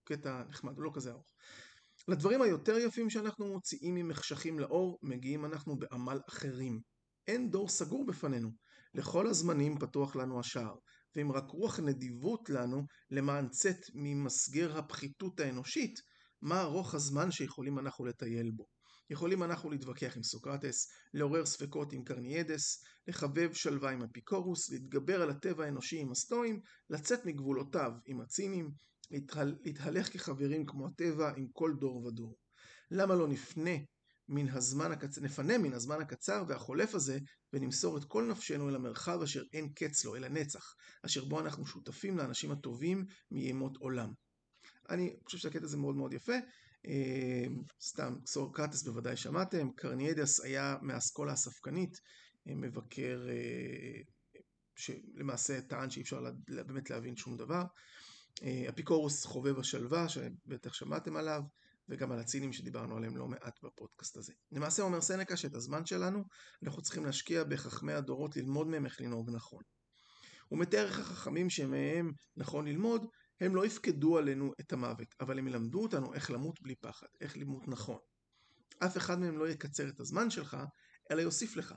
קטע 0.04 0.44
נחמד, 0.50 0.78
הוא 0.78 0.84
לא 0.84 0.92
כזה 0.94 1.12
ארוך. 1.12 1.34
לדברים 2.07 2.41
היותר 2.41 2.77
יפים 2.77 3.09
שאנחנו 3.09 3.45
מוציאים 3.45 3.95
ממחשכים 3.95 4.59
לאור 4.59 5.00
מגיעים 5.03 5.45
אנחנו 5.45 5.79
בעמל 5.79 6.19
אחרים. 6.29 6.81
אין 7.27 7.51
דור 7.51 7.69
סגור 7.69 8.05
בפנינו, 8.05 8.50
לכל 8.93 9.27
הזמנים 9.27 9.79
פתוח 9.79 10.15
לנו 10.15 10.39
השער, 10.39 10.75
ואם 11.15 11.31
רק 11.31 11.50
רוח 11.50 11.79
נדיבות 11.79 12.50
לנו 12.50 12.85
למען 13.12 13.50
צאת 13.50 13.85
ממסגר 13.93 14.77
הפחיתות 14.77 15.39
האנושית, 15.39 16.00
מה 16.41 16.62
ארוך 16.62 16.95
הזמן 16.95 17.31
שיכולים 17.31 17.79
אנחנו 17.79 18.05
לטייל 18.05 18.51
בו. 18.51 18.65
יכולים 19.09 19.43
אנחנו 19.43 19.69
להתווכח 19.69 20.17
עם 20.17 20.24
סוקרטס, 20.24 20.88
לעורר 21.13 21.45
ספקות 21.45 21.93
עם 21.93 22.03
קרניאדס, 22.03 22.83
לחבב 23.07 23.53
שלווה 23.53 23.91
עם 23.91 24.03
אפיקורוס, 24.03 24.71
להתגבר 24.71 25.21
על 25.21 25.29
הטבע 25.29 25.65
האנושי 25.65 26.00
עם 26.00 26.12
הסטואים, 26.12 26.59
לצאת 26.89 27.25
מגבולותיו 27.25 27.91
עם 28.05 28.21
הצינים. 28.21 28.71
להתהלך 29.12 30.13
כחברים 30.13 30.65
כמו 30.65 30.88
הטבע 30.88 31.33
עם 31.38 31.47
כל 31.53 31.74
דור 31.79 32.05
ודור. 32.05 32.38
למה 32.91 33.15
לא 33.15 33.27
נפנה 33.27 33.71
מן 34.29 34.50
הזמן 34.50 34.91
הקצר, 34.91 35.21
נפנה 35.21 35.57
מן 35.57 35.74
הזמן 35.74 36.01
הקצר 36.01 36.43
והחולף 36.47 36.95
הזה 36.95 37.19
ונמסור 37.53 37.97
את 37.97 38.03
כל 38.03 38.24
נפשנו 38.24 38.69
אל 38.69 38.75
המרחב 38.75 39.21
אשר 39.21 39.43
אין 39.53 39.69
קץ 39.75 40.05
לו, 40.05 40.15
אל 40.15 40.24
הנצח, 40.24 40.75
אשר 41.05 41.25
בו 41.25 41.39
אנחנו 41.39 41.65
שותפים 41.65 42.17
לאנשים 42.17 42.51
הטובים 42.51 43.05
מימות 43.31 43.77
עולם. 43.77 44.13
אני 44.89 45.15
חושב 45.25 45.38
שהקטע 45.38 45.63
הזה 45.63 45.77
מאוד 45.77 45.95
מאוד 45.95 46.13
יפה. 46.13 46.35
אה, 46.88 47.45
סתם, 47.81 48.15
סורקרטס 48.25 48.83
בוודאי 48.83 49.17
שמעתם, 49.17 49.71
קרניאדס 49.71 50.39
היה 50.39 50.77
מהאסכולה 50.81 51.33
הספקנית, 51.33 51.97
אה, 52.47 52.55
מבקר 52.55 53.27
אה, 53.29 54.01
שלמעשה 54.75 55.62
טען 55.62 55.89
שאי 55.89 56.01
אפשר 56.01 56.21
באמת 56.47 56.89
להבין 56.89 57.15
שום 57.15 57.38
דבר. 57.38 57.63
אפיקורוס 58.70 59.25
חובב 59.25 59.60
השלווה, 59.60 60.10
שבטח 60.10 60.74
שמעתם 60.74 61.18
עליו, 61.18 61.42
וגם 61.89 62.12
על 62.12 62.20
הצינים 62.20 62.54
שדיברנו 62.54 62.98
עליהם 62.98 63.18
לא 63.18 63.27
מעט 63.27 63.60
בפודקאסט 63.63 64.18
הזה. 64.18 64.34
למעשה 64.51 64.84
אומר 64.84 65.01
סנקה 65.01 65.38
שאת 65.38 65.56
הזמן 65.56 65.86
שלנו 65.86 66.24
אנחנו 66.63 66.82
צריכים 66.82 67.06
להשקיע 67.06 67.44
בחכמי 67.44 67.94
הדורות 67.94 68.36
ללמוד 68.36 68.68
מהם 68.68 68.86
איך 68.86 69.01
לנהוג 69.01 69.30
נכון. 69.32 69.63
הוא 70.48 70.60
מתאר 70.60 70.86
איך 70.86 71.00
החכמים 71.00 71.50
שמהם 71.50 72.12
נכון 72.38 72.68
ללמוד, 72.68 73.06
הם 73.42 73.56
לא 73.56 73.65
יפקדו 73.65 74.18
עלינו 74.18 74.54
את 74.60 74.74
המוות, 74.74 75.15
אבל 75.20 75.39
הם 75.39 75.48
ילמדו 75.48 75.84
אותנו 75.84 76.13
איך 76.13 76.32
למות 76.32 76.62
בלי 76.62 76.75
פחד, 76.75 77.08
איך 77.22 77.38
למות 77.38 77.68
נכון. 77.68 78.00
אף 78.80 78.98
אחד 78.98 79.20
מהם 79.20 79.38
לא 79.38 79.50
יקצר 79.50 79.89
את 79.89 80.00
הזמן 80.00 80.30
שלך, 80.30 80.58
אלא 81.12 81.22
יוסיף 81.22 81.56
לך. 81.56 81.75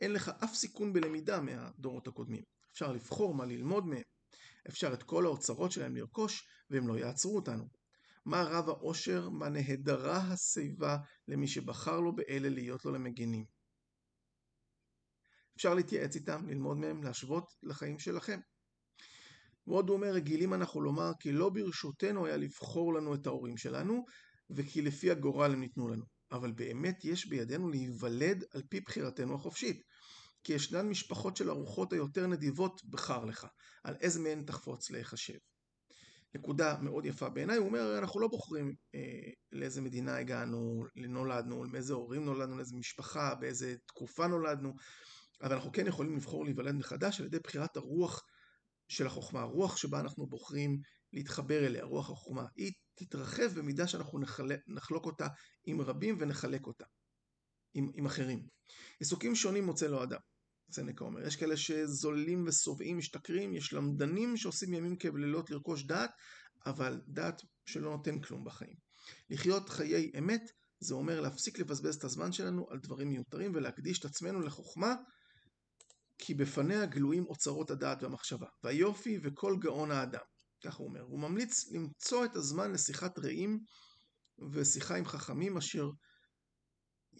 אין 0.00 0.12
לך 0.12 0.30
אף 0.44 0.54
סיכון 0.54 0.92
בלמידה 0.92 1.40
מהדורות 1.40 2.06
הקודמים. 2.06 2.42
אפשר 2.72 2.92
לבחור 2.92 3.34
מה 3.34 3.46
ללמוד 3.46 3.86
מהם. 3.86 4.02
אפשר 4.68 4.92
את 4.94 5.02
כל 5.02 5.26
האוצרות 5.26 5.72
שלהם 5.72 5.96
לרכוש, 5.96 6.48
והם 6.70 6.88
לא 6.88 6.98
יעצרו 6.98 7.36
אותנו. 7.36 7.68
מה 8.24 8.42
רב 8.42 8.68
העושר, 8.68 9.28
מה 9.28 9.48
נהדרה 9.48 10.16
השיבה 10.16 10.96
למי 11.28 11.48
שבחר 11.48 12.00
לו 12.00 12.16
באלה 12.16 12.48
להיות 12.48 12.84
לו 12.84 12.92
למגינים. 12.92 13.44
אפשר 15.56 15.74
להתייעץ 15.74 16.16
איתם, 16.16 16.48
ללמוד 16.48 16.76
מהם, 16.76 17.02
להשוות 17.02 17.44
לחיים 17.62 17.98
שלכם. 17.98 18.40
ועוד 19.66 19.88
הוא 19.88 19.96
אומר, 19.96 20.12
רגילים 20.12 20.54
אנחנו 20.54 20.80
לומר 20.80 21.12
כי 21.20 21.32
לא 21.32 21.48
ברשותנו 21.48 22.26
היה 22.26 22.36
לבחור 22.36 22.94
לנו 22.94 23.14
את 23.14 23.26
ההורים 23.26 23.56
שלנו, 23.56 24.04
וכי 24.50 24.82
לפי 24.82 25.10
הגורל 25.10 25.52
הם 25.52 25.60
ניתנו 25.60 25.88
לנו. 25.88 26.04
אבל 26.32 26.52
באמת 26.52 27.04
יש 27.04 27.26
בידינו 27.26 27.68
להיוולד 27.68 28.44
על 28.50 28.62
פי 28.68 28.80
בחירתנו 28.80 29.34
החופשית. 29.34 29.82
כי 30.44 30.52
ישנן 30.52 30.88
משפחות 30.88 31.36
של 31.36 31.50
ארוחות 31.50 31.92
היותר 31.92 32.26
נדיבות 32.26 32.84
בחר 32.84 33.24
לך, 33.24 33.46
על 33.84 33.96
איזה 34.00 34.20
מהן 34.20 34.44
תחפוץ 34.44 34.90
להיחשב. 34.90 35.38
נקודה 36.34 36.78
מאוד 36.80 37.06
יפה 37.06 37.28
בעיניי, 37.28 37.56
הוא 37.56 37.66
אומר, 37.66 37.98
אנחנו 37.98 38.20
לא 38.20 38.28
בוחרים 38.28 38.74
אה, 38.94 39.30
לאיזה 39.52 39.80
מדינה 39.80 40.16
הגענו, 40.16 40.84
נולדנו, 40.96 41.64
מאיזה 41.72 41.94
הורים 41.94 42.24
נולדנו, 42.24 42.56
לאיזה 42.56 42.76
משפחה, 42.76 43.34
באיזה 43.34 43.76
תקופה 43.86 44.26
נולדנו, 44.26 44.74
אבל 45.42 45.54
אנחנו 45.54 45.72
כן 45.72 45.86
יכולים 45.86 46.16
לבחור 46.16 46.44
להיוולד 46.44 46.74
מחדש 46.74 47.20
על 47.20 47.26
ידי 47.26 47.38
בחירת 47.38 47.76
הרוח 47.76 48.22
של 48.88 49.06
החוכמה, 49.06 49.40
הרוח 49.40 49.76
שבה 49.76 50.00
אנחנו 50.00 50.26
בוחרים 50.26 50.80
להתחבר 51.12 51.66
אליה, 51.66 51.84
רוח 51.84 52.10
החוכמה. 52.10 52.44
היא 52.56 52.72
תתרחב 52.94 53.48
במידה 53.56 53.86
שאנחנו 53.86 54.18
נחלק, 54.18 54.60
נחלוק 54.68 55.06
אותה 55.06 55.26
עם 55.64 55.80
רבים 55.80 56.16
ונחלק 56.20 56.66
אותה 56.66 56.84
עם, 57.74 57.90
עם 57.94 58.06
אחרים. 58.06 58.46
עיסוקים 59.00 59.34
שונים 59.34 59.64
מוצא 59.64 59.86
לו 59.86 60.02
אדם. 60.02 60.20
סנקה 60.72 61.04
אומר, 61.04 61.26
יש 61.26 61.36
כאלה 61.36 61.56
שזולים 61.56 62.44
ושובעים, 62.46 62.98
משתכרים, 62.98 63.54
יש 63.54 63.72
למדנים 63.72 64.36
שעושים 64.36 64.74
ימים 64.74 64.96
כבלילות 64.96 65.50
לרכוש 65.50 65.84
דעת, 65.84 66.10
אבל 66.66 67.00
דעת 67.08 67.42
שלא 67.66 67.90
נותן 67.90 68.20
כלום 68.20 68.44
בחיים. 68.44 68.74
לחיות 69.30 69.68
חיי 69.68 70.10
אמת 70.18 70.42
זה 70.80 70.94
אומר 70.94 71.20
להפסיק 71.20 71.58
לבזבז 71.58 71.96
את 71.96 72.04
הזמן 72.04 72.32
שלנו 72.32 72.66
על 72.70 72.78
דברים 72.78 73.08
מיותרים 73.08 73.52
ולהקדיש 73.54 73.98
את 73.98 74.04
עצמנו 74.04 74.40
לחוכמה 74.40 74.94
כי 76.18 76.34
בפניה 76.34 76.86
גלויים 76.86 77.26
אוצרות 77.26 77.70
הדעת 77.70 78.02
והמחשבה, 78.02 78.46
והיופי 78.64 79.18
וכל 79.22 79.56
גאון 79.60 79.90
האדם. 79.90 80.20
כך 80.64 80.74
הוא 80.74 80.86
אומר. 80.88 81.00
הוא 81.00 81.20
ממליץ 81.20 81.72
למצוא 81.72 82.24
את 82.24 82.36
הזמן 82.36 82.72
לשיחת 82.72 83.18
רעים 83.18 83.60
ושיחה 84.52 84.96
עם 84.96 85.04
חכמים 85.04 85.56
אשר 85.56 85.90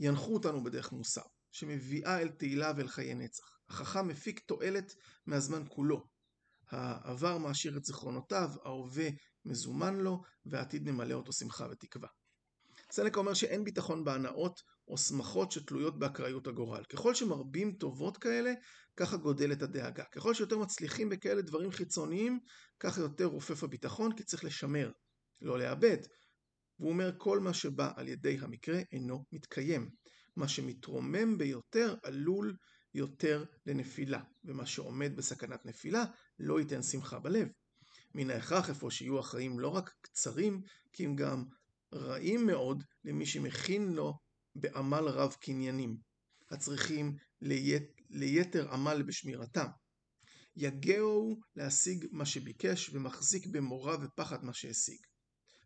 ינחו 0.01 0.35
אותנו 0.35 0.65
בדרך 0.65 0.93
מוסר, 0.93 1.23
שמביאה 1.51 2.21
אל 2.21 2.29
תהילה 2.29 2.73
ואל 2.76 2.89
חיי 2.89 3.15
נצח. 3.15 3.45
החכם 3.69 4.09
מפיק 4.09 4.41
תועלת 4.41 4.95
מהזמן 5.26 5.63
כולו. 5.69 6.07
העבר 6.71 7.39
מעשיר 7.39 7.76
את 7.76 7.85
זיכרונותיו, 7.85 8.50
ההווה 8.65 9.09
מזומן 9.45 9.97
לו, 9.97 10.23
והעתיד 10.47 10.91
ממלא 10.91 11.15
אותו 11.15 11.33
שמחה 11.33 11.67
ותקווה. 11.71 12.09
סנקה 12.93 13.21
אומר 13.21 13.35
שאין 13.35 13.65
ביטחון 13.65 14.05
בהנאות 14.05 14.61
או 14.89 14.99
שמחות 14.99 15.53
שתלויות 15.53 15.99
באקראיות 15.99 16.47
הגורל. 16.47 16.85
ככל 16.85 17.15
שמרבים 17.15 17.73
טובות 17.73 18.19
כאלה, 18.19 18.53
ככה 18.97 19.17
גודלת 19.17 19.63
הדאגה. 19.63 20.05
ככל 20.05 20.35
שיותר 20.35 20.59
מצליחים 20.59 21.09
בכאלה 21.09 21.43
דברים 21.43 21.73
חיצוניים, 21.73 22.41
ככה 22.81 23.00
יותר 23.00 23.25
רופף 23.25 23.65
הביטחון, 23.65 24.17
כי 24.17 24.25
צריך 24.25 24.45
לשמר, 24.45 24.91
לא 25.41 25.59
לאבד. 25.59 25.99
והוא 26.80 26.90
אומר, 26.90 27.12
כל 27.19 27.40
מה 27.40 27.54
שבא 27.54 27.93
על 27.97 28.08
ידי 28.08 28.38
המקרה 28.40 28.80
אינו 28.93 29.25
מתקיים. 29.32 29.90
מה 30.36 30.49
שמתרומם 30.49 31.38
ביותר 31.38 31.95
עלול 32.02 32.56
יותר 32.95 33.45
לנפילה, 33.66 34.23
ומה 34.45 34.66
שעומד 34.66 35.16
בסכנת 35.16 35.66
נפילה 35.66 36.04
לא 36.38 36.60
ייתן 36.60 36.82
שמחה 36.82 37.19
בלב. 37.19 37.49
מן 38.14 38.30
ההכרח 38.30 38.69
איפה 38.69 38.90
שיהיו 38.90 39.19
החיים 39.19 39.60
לא 39.60 39.69
רק 39.69 39.95
קצרים, 40.00 40.62
כי 40.93 41.04
הם 41.04 41.16
גם 41.16 41.45
רעים 41.95 42.47
מאוד 42.47 42.84
למי 43.04 43.26
שמכין 43.26 43.93
לו 43.93 44.19
בעמל 44.54 45.04
רב 45.04 45.32
קניינים, 45.40 45.97
הצריכים 46.50 47.16
ליית, 47.40 47.93
ליתר 48.10 48.73
עמל 48.73 49.02
בשמירתם. 49.02 49.66
יגעו 50.56 51.40
להשיג 51.56 52.06
מה 52.12 52.26
שביקש 52.26 52.90
ומחזיק 52.93 53.47
במורא 53.47 53.97
ופחד 54.02 54.45
מה 54.45 54.52
שהשיג. 54.52 55.10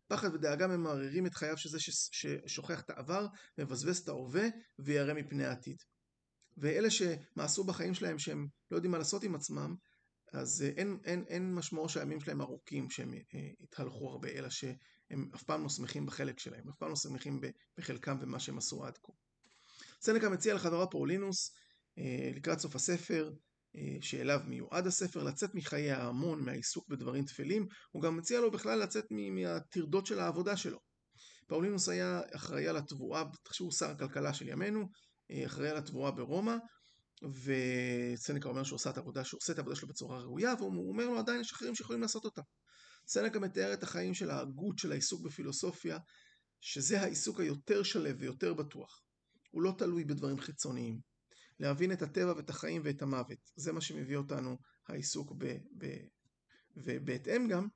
פחד 0.07 0.35
ודאגה 0.35 0.67
ממררים 0.67 1.27
את 1.27 1.35
חייו 1.35 1.59
של 1.59 1.69
זה 1.69 1.79
ששוכח 1.81 2.81
את 2.81 2.91
העבר, 2.91 3.27
מבזבז 3.59 3.99
את 3.99 4.09
ההווה 4.09 4.49
וירא 4.79 5.15
מפני 5.15 5.45
העתיד. 5.45 5.83
ואלה 6.57 6.89
שמעשו 6.91 7.65
בחיים 7.65 7.95
שלהם 7.95 8.19
שהם 8.19 8.49
לא 8.71 8.77
יודעים 8.77 8.91
מה 8.93 8.99
לעשות 8.99 9.23
עם 9.25 9.35
עצמם, 9.35 9.75
אז 10.33 10.63
אה, 10.63 10.69
אין, 10.77 10.99
אין, 11.05 11.25
אין 11.29 11.55
משמעו 11.55 11.89
שהימים 11.89 12.21
שלהם 12.21 12.41
ארוכים 12.41 12.91
שהם 12.91 13.15
אה, 13.15 13.51
התהלכו 13.61 14.11
הרבה, 14.11 14.29
אלא 14.29 14.51
שהם 14.51 15.31
אף 15.35 15.43
פעם 15.43 15.63
לא 15.63 15.69
שמחים 15.69 16.07
בחלק 16.07 16.39
שלהם, 16.39 16.69
אף 16.69 16.77
פעם 16.77 16.89
לא 16.89 16.97
שמחים 16.97 17.41
בחלקם 17.79 18.17
ומה 18.21 18.41
שהם 18.41 18.59
עשו 18.59 18.85
עד 18.85 18.99
כה. 19.03 19.13
סנקה 20.01 20.29
מציע 20.29 20.55
לחברו 20.55 20.87
פאולינוס 20.87 21.55
אה, 21.99 22.31
לקראת 22.35 22.59
סוף 22.59 22.75
הספר, 22.75 23.33
שאליו 24.01 24.41
מיועד 24.47 24.87
הספר, 24.87 25.23
לצאת 25.23 25.55
מחיי 25.55 25.91
ההמון, 25.91 26.45
מהעיסוק 26.45 26.89
בדברים 26.89 27.25
טפלים, 27.25 27.67
הוא 27.93 28.03
גם 28.03 28.17
מציע 28.17 28.41
לו 28.41 28.51
בכלל 28.51 28.79
לצאת 28.79 29.05
מהטרדות 29.11 30.07
של 30.07 30.19
העבודה 30.19 30.57
שלו. 30.57 30.79
פאולינוס 31.47 31.89
היה 31.89 32.21
אחראי 32.37 32.69
על 32.69 32.77
התבואה, 32.77 33.25
תחשבו 33.43 33.73
שר 33.73 33.91
הכלכלה 33.91 34.35
של 34.35 34.49
ימינו, 34.49 34.89
אחראי 35.47 35.69
על 35.69 35.77
התבואה 35.77 36.11
ברומא, 36.11 36.57
וסנקה 37.23 38.49
אומר 38.49 38.63
שהוא 38.63 38.77
עושה 38.77 38.91
את 38.91 38.97
העבודה, 38.97 39.25
שהוא 39.25 39.39
עושה 39.43 39.53
את 39.53 39.59
העבודה 39.59 39.77
שלו 39.77 39.89
בצורה 39.89 40.19
ראויה, 40.19 40.55
והוא 40.59 40.89
אומר 40.89 41.07
לו 41.07 41.19
עדיין 41.19 41.41
יש 41.41 41.53
אחרים 41.53 41.75
שיכולים 41.75 42.03
לעשות 42.03 42.25
אותה. 42.25 42.43
סנקה 43.07 43.39
מתאר 43.39 43.73
את 43.73 43.83
החיים 43.83 44.15
של 44.15 44.31
ההגות 44.31 44.79
של 44.79 44.93
העיסוק 44.93 45.27
בפילוסופיה, 45.27 45.99
שזה 46.61 47.01
העיסוק 47.01 47.41
היותר 47.41 47.83
שלו 47.83 48.19
ויותר 48.19 48.55
בטוח. 48.55 49.03
הוא 49.51 49.63
לא 49.63 49.75
תלוי 49.79 50.05
בדברים 50.05 50.41
חיצוניים. 50.41 51.14
להבין 51.61 51.93
את 51.93 52.03
הטבע 52.03 52.33
ואת 52.37 52.51
החיים 52.51 52.83
ואת 52.85 53.03
המוות. 53.03 53.39
זה 53.57 53.73
מה 53.73 53.81
שמביא 53.81 54.17
אותנו 54.17 54.57
העיסוק 54.89 55.33
ב... 55.39 55.57
ב 55.79 55.87
ובהתאם 56.77 57.49
גם, 57.49 57.69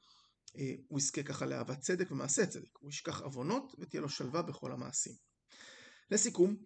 אה, 0.57 0.75
הוא 0.89 0.99
יזכה 0.99 1.23
ככה 1.23 1.47
לאהבת 1.47 1.81
צדק 1.81 2.11
ומעשה 2.11 2.47
צדק. 2.47 2.79
הוא 2.79 2.91
ישכח 2.91 3.21
עוונות 3.21 3.75
ותהיה 3.79 4.01
לו 4.01 4.09
שלווה 4.09 4.43
בכל 4.43 4.73
המעשים. 4.73 5.13
לסיכום, 6.11 6.57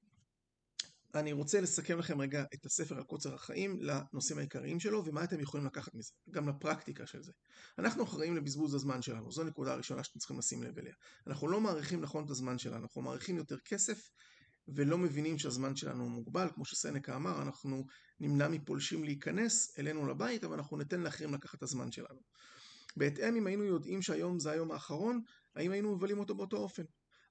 אני 1.14 1.32
רוצה 1.32 1.60
לסכם 1.60 1.98
לכם 1.98 2.20
רגע 2.20 2.44
את 2.54 2.66
הספר 2.66 2.96
על 2.96 3.04
קוצר 3.04 3.34
החיים 3.34 3.78
לנושאים 3.80 4.38
העיקריים 4.38 4.80
שלו 4.80 5.04
ומה 5.04 5.24
אתם 5.24 5.40
יכולים 5.40 5.66
לקחת 5.66 5.94
מזה, 5.94 6.10
גם 6.30 6.48
לפרקטיקה 6.48 7.06
של 7.06 7.22
זה. 7.22 7.32
אנחנו 7.78 8.04
אחראים 8.04 8.36
לבזבוז 8.36 8.74
הזמן 8.74 9.02
שלנו, 9.02 9.32
זו 9.32 9.42
הנקודה 9.42 9.72
הראשונה 9.72 10.04
שאתם 10.04 10.18
צריכים 10.18 10.38
לשים 10.38 10.62
לב 10.62 10.78
אליה. 10.78 10.94
אנחנו 11.26 11.48
לא 11.48 11.60
מעריכים 11.60 12.00
נכון 12.00 12.24
את 12.24 12.30
הזמן 12.30 12.58
שלנו, 12.58 12.82
אנחנו 12.82 13.02
מעריכים 13.02 13.36
יותר 13.36 13.58
כסף 13.58 14.10
ולא 14.68 14.98
מבינים 14.98 15.38
שהזמן 15.38 15.76
שלנו 15.76 16.08
מוגבל, 16.08 16.48
כמו 16.54 16.64
שסנקה 16.64 17.16
אמר, 17.16 17.42
אנחנו 17.42 17.86
נמנע 18.20 18.48
מפולשים 18.48 19.04
להיכנס 19.04 19.78
אלינו 19.78 20.06
לבית, 20.06 20.44
אבל 20.44 20.54
אנחנו 20.54 20.76
ניתן 20.76 21.00
לאחרים 21.00 21.34
לקחת 21.34 21.54
את 21.54 21.62
הזמן 21.62 21.92
שלנו. 21.92 22.20
בהתאם, 22.96 23.36
אם 23.36 23.46
היינו 23.46 23.64
יודעים 23.64 24.02
שהיום 24.02 24.38
זה 24.38 24.50
היום 24.50 24.72
האחרון, 24.72 25.20
האם 25.56 25.72
היינו 25.72 25.96
מבלים 25.96 26.18
אותו 26.18 26.34
באותו 26.34 26.56
אופן? 26.56 26.82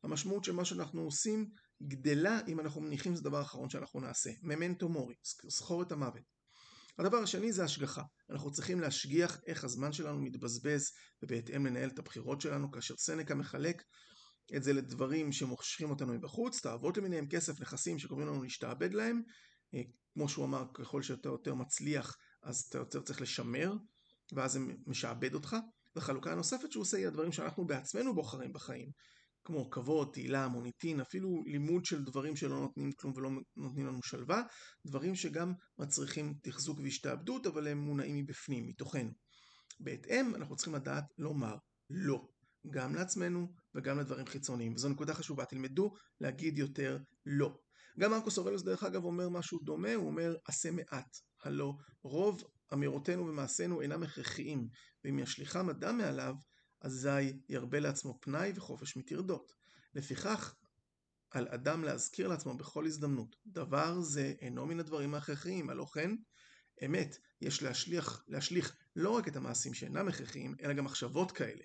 המשמעות 0.04 0.44
של 0.44 0.52
מה 0.52 0.66
שאנחנו 0.66 1.02
עושים 1.02 1.50
גדלה 1.84 2.40
אם 2.48 2.60
אנחנו 2.60 2.82
מניחים 2.82 3.14
שזה 3.14 3.22
הדבר 3.22 3.38
האחרון 3.38 3.70
שאנחנו 3.70 4.00
נעשה. 4.00 4.30
ממנטו 4.42 4.90
מורי, 4.90 5.16
זכור 5.48 5.84
את 5.84 5.92
המוות. 5.92 6.24
הדבר 7.00 7.18
השני 7.18 7.52
זה 7.52 7.64
השגחה. 7.64 8.04
אנחנו 8.30 8.52
צריכים 8.52 8.80
להשגיח 8.80 9.40
איך 9.48 9.64
הזמן 9.64 9.94
שלנו 9.94 10.22
מתבזבז 10.22 10.92
ובהתאם 11.24 11.66
לנהל 11.66 11.90
את 11.90 12.00
הבחירות 12.00 12.42
שלנו 12.42 12.72
כאשר 12.72 12.96
סנקה 12.98 13.36
מחלק 13.36 13.84
את 14.56 14.64
זה 14.64 14.74
לדברים 14.74 15.32
שמושכים 15.32 15.90
אותנו 15.90 16.14
מבחוץ, 16.14 16.62
תאוות 16.62 16.98
למיניהם, 16.98 17.28
כסף, 17.28 17.62
נכסים 17.62 18.00
שקוראים 18.00 18.28
לנו 18.28 18.44
להשתעבד 18.44 18.94
להם. 18.94 19.22
אה, 19.74 19.82
כמו 20.14 20.30
שהוא 20.30 20.46
אמר, 20.46 20.66
ככל 20.74 21.02
שאתה 21.02 21.30
יותר 21.30 21.54
מצליח 21.54 22.18
אז 22.44 22.66
אתה 22.70 22.78
יותר 22.78 23.02
צריך 23.02 23.22
לשמר 23.22 23.74
ואז 24.34 24.52
זה 24.52 24.60
משעבד 24.88 25.34
אותך. 25.34 25.56
וחלוקה 25.96 26.36
נוספת 26.36 26.72
שהוא 26.72 26.82
עושה 26.82 26.98
היא 26.98 27.08
הדברים 27.08 27.32
שאנחנו 27.32 27.68
בעצמנו 27.68 28.16
בוחרים 28.16 28.54
בחיים. 28.54 28.92
כמו 29.44 29.70
כבוד, 29.70 30.10
תהילה, 30.14 30.48
מוניטין, 30.48 31.00
אפילו 31.00 31.44
לימוד 31.46 31.86
של 31.86 32.04
דברים 32.04 32.36
שלא 32.36 32.60
נותנים 32.60 32.92
כלום 32.92 33.14
ולא 33.16 33.30
נותנים 33.56 33.88
לנו 33.88 34.04
שלווה, 34.04 34.44
דברים 34.88 35.16
שגם 35.16 35.54
מצריכים 35.80 36.34
תחזוק 36.44 36.80
והשתעבדות, 36.80 37.48
אבל 37.48 37.68
הם 37.68 37.78
מונעים 37.78 38.16
מבפנים, 38.16 38.68
מתוכנו. 38.68 39.12
בהתאם, 39.80 40.36
אנחנו 40.36 40.56
צריכים 40.56 40.76
לדעת 40.76 41.04
לומר 41.18 41.56
לא, 41.90 42.28
גם 42.70 42.96
לעצמנו 42.96 43.54
וגם 43.76 44.00
לדברים 44.00 44.26
חיצוניים. 44.26 44.74
וזו 44.76 44.90
נקודה 44.90 45.14
חשובה, 45.14 45.46
תלמדו 45.46 45.94
להגיד 46.22 46.58
יותר 46.58 46.98
לא. 47.26 47.58
גם 48.00 48.12
מרקוס 48.12 48.38
אורלוס 48.38 48.64
דרך 48.64 48.84
אגב 48.84 49.04
אומר 49.04 49.30
משהו 49.30 49.60
דומה, 49.60 49.94
הוא 49.94 50.08
אומר 50.08 50.36
עשה 50.46 50.72
מעט. 50.72 51.18
הלא 51.44 51.74
רוב 52.04 52.44
אמירותינו 52.74 53.28
ומעשינו 53.28 53.82
אינם 53.82 54.04
הכרחיים, 54.04 54.70
ואם 55.04 55.20
ישליכם 55.20 55.70
אדם 55.70 55.98
מעליו, 55.98 56.36
אזי 56.82 57.34
ירבה 57.50 57.80
לעצמו 57.80 58.18
פנאי 58.22 58.52
וחופש 58.56 58.98
מטרדות. 58.98 59.54
לפיכך, 59.96 60.56
על 61.32 61.48
אדם 61.48 61.84
להזכיר 61.84 62.28
לעצמו 62.28 62.58
בכל 62.58 62.86
הזדמנות, 62.86 63.36
דבר 63.46 64.02
זה 64.02 64.34
אינו 64.42 64.66
מן 64.66 64.80
הדברים 64.80 65.14
ההכרחיים, 65.14 65.70
הלא 65.70 65.86
כן, 65.94 66.12
אמת, 66.86 67.18
יש 67.42 67.64
להשליך, 67.64 68.24
להשליך 68.28 68.76
לא 68.96 69.10
רק 69.10 69.28
את 69.28 69.36
המעשים 69.36 69.74
שאינם 69.74 70.08
הכרחיים, 70.08 70.56
אלא 70.62 70.74
גם 70.74 70.86
מחשבות 70.86 71.32
כאלה. 71.32 71.64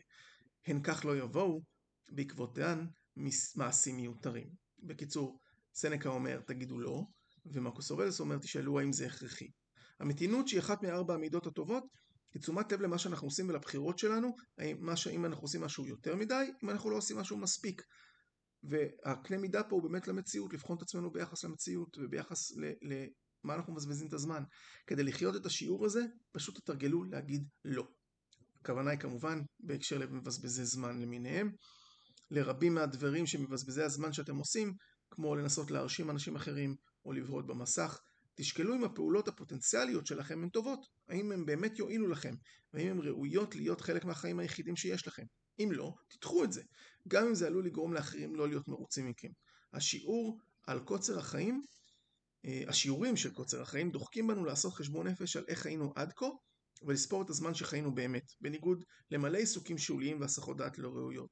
הן 0.66 0.80
כך 0.82 1.04
לא 1.04 1.16
יבואו, 1.18 1.62
בעקבותיהן 2.12 2.86
מעשים 3.56 3.96
מיותרים. 3.96 4.50
בקיצור, 4.82 5.40
סנקה 5.74 6.08
אומר 6.08 6.40
תגידו 6.40 6.78
לא, 6.78 7.02
ומרקוס 7.46 7.90
אורלס 7.90 8.20
אומר 8.20 8.38
תשאלו 8.38 8.80
האם 8.80 8.92
זה 8.92 9.06
הכרחי. 9.06 9.48
המתינות 10.00 10.48
שהיא 10.48 10.60
אחת 10.60 10.82
מארבע 10.82 11.14
המידות 11.14 11.46
הטובות, 11.46 11.84
היא 12.34 12.42
תשומת 12.42 12.72
לב 12.72 12.80
למה 12.80 12.98
שאנחנו 12.98 13.26
עושים 13.26 13.48
ולבחירות 13.48 13.98
שלנו, 13.98 14.36
אם 14.60 15.24
אנחנו 15.24 15.42
עושים 15.42 15.60
משהו 15.60 15.86
יותר 15.86 16.16
מדי, 16.16 16.50
אם 16.64 16.70
אנחנו 16.70 16.90
לא 16.90 16.96
עושים 16.96 17.16
משהו 17.16 17.36
מספיק. 17.36 17.82
והקנה 18.62 19.38
מידה 19.38 19.62
פה 19.62 19.76
הוא 19.76 19.82
באמת 19.82 20.08
למציאות, 20.08 20.52
לבחון 20.52 20.76
את 20.76 20.82
עצמנו 20.82 21.12
ביחס 21.12 21.44
למציאות 21.44 21.98
וביחס 21.98 22.52
למה 22.82 23.54
אנחנו 23.54 23.72
מבזבזים 23.72 24.08
את 24.08 24.12
הזמן. 24.12 24.42
כדי 24.86 25.02
לחיות 25.02 25.36
את 25.36 25.46
השיעור 25.46 25.84
הזה, 25.84 26.00
פשוט 26.32 26.58
תתרגלו 26.58 27.04
להגיד 27.04 27.48
לא. 27.64 27.88
הכוונה 28.66 28.90
היא 28.90 28.98
כמובן 28.98 29.40
בהקשר 29.60 29.98
למבזבזי 29.98 30.64
זמן 30.64 31.00
למיניהם. 31.00 31.52
לרבים 32.30 32.74
מהדברים 32.74 33.26
שמבזבזי 33.26 33.82
הזמן 33.82 34.12
שאתם 34.12 34.36
עושים, 34.36 34.74
כמו 35.10 35.36
לנסות 35.36 35.70
להרשים 35.70 36.10
אנשים 36.10 36.36
אחרים 36.36 36.74
או 37.04 37.12
לבהות 37.12 37.46
במסך, 37.46 38.00
תשקלו 38.34 38.74
אם 38.74 38.84
הפעולות 38.84 39.28
הפוטנציאליות 39.28 40.06
שלכם 40.06 40.42
הן 40.42 40.48
טובות, 40.48 40.86
האם 41.08 41.32
הן 41.32 41.46
באמת 41.46 41.78
יועילו 41.78 42.08
לכם, 42.08 42.34
והאם 42.72 42.88
הן 42.88 42.98
ראויות 42.98 43.54
להיות 43.54 43.80
חלק 43.80 44.04
מהחיים 44.04 44.38
היחידים 44.38 44.76
שיש 44.76 45.08
לכם. 45.08 45.24
אם 45.58 45.68
לא, 45.72 45.94
תדחו 46.08 46.44
את 46.44 46.52
זה, 46.52 46.62
גם 47.08 47.26
אם 47.26 47.34
זה 47.34 47.46
עלול 47.46 47.66
לגרום 47.66 47.94
לאחרים 47.94 48.36
לא 48.36 48.48
להיות 48.48 48.68
מרוצים 48.68 49.08
מכם. 49.08 49.30
השיעור 49.72 50.38
על 50.66 50.80
קוצר 50.80 51.18
החיים, 51.18 51.62
אה, 52.44 52.62
השיעורים 52.68 53.16
של 53.16 53.32
קוצר 53.32 53.62
החיים 53.62 53.90
דוחקים 53.90 54.26
בנו 54.26 54.44
לעשות 54.44 54.74
חשבון 54.74 55.06
נפש 55.06 55.36
על 55.36 55.44
איך 55.48 55.58
חיינו 55.58 55.92
עד 55.96 56.12
כה, 56.16 56.26
ולספור 56.82 57.22
את 57.22 57.30
הזמן 57.30 57.54
שחיינו 57.54 57.94
באמת, 57.94 58.32
בניגוד 58.40 58.84
למלא 59.10 59.38
עיסוקים 59.38 59.78
שוליים 59.78 60.20
והסחות 60.20 60.56
דעת 60.56 60.78
לא 60.78 60.88
ראויות. 60.88 61.30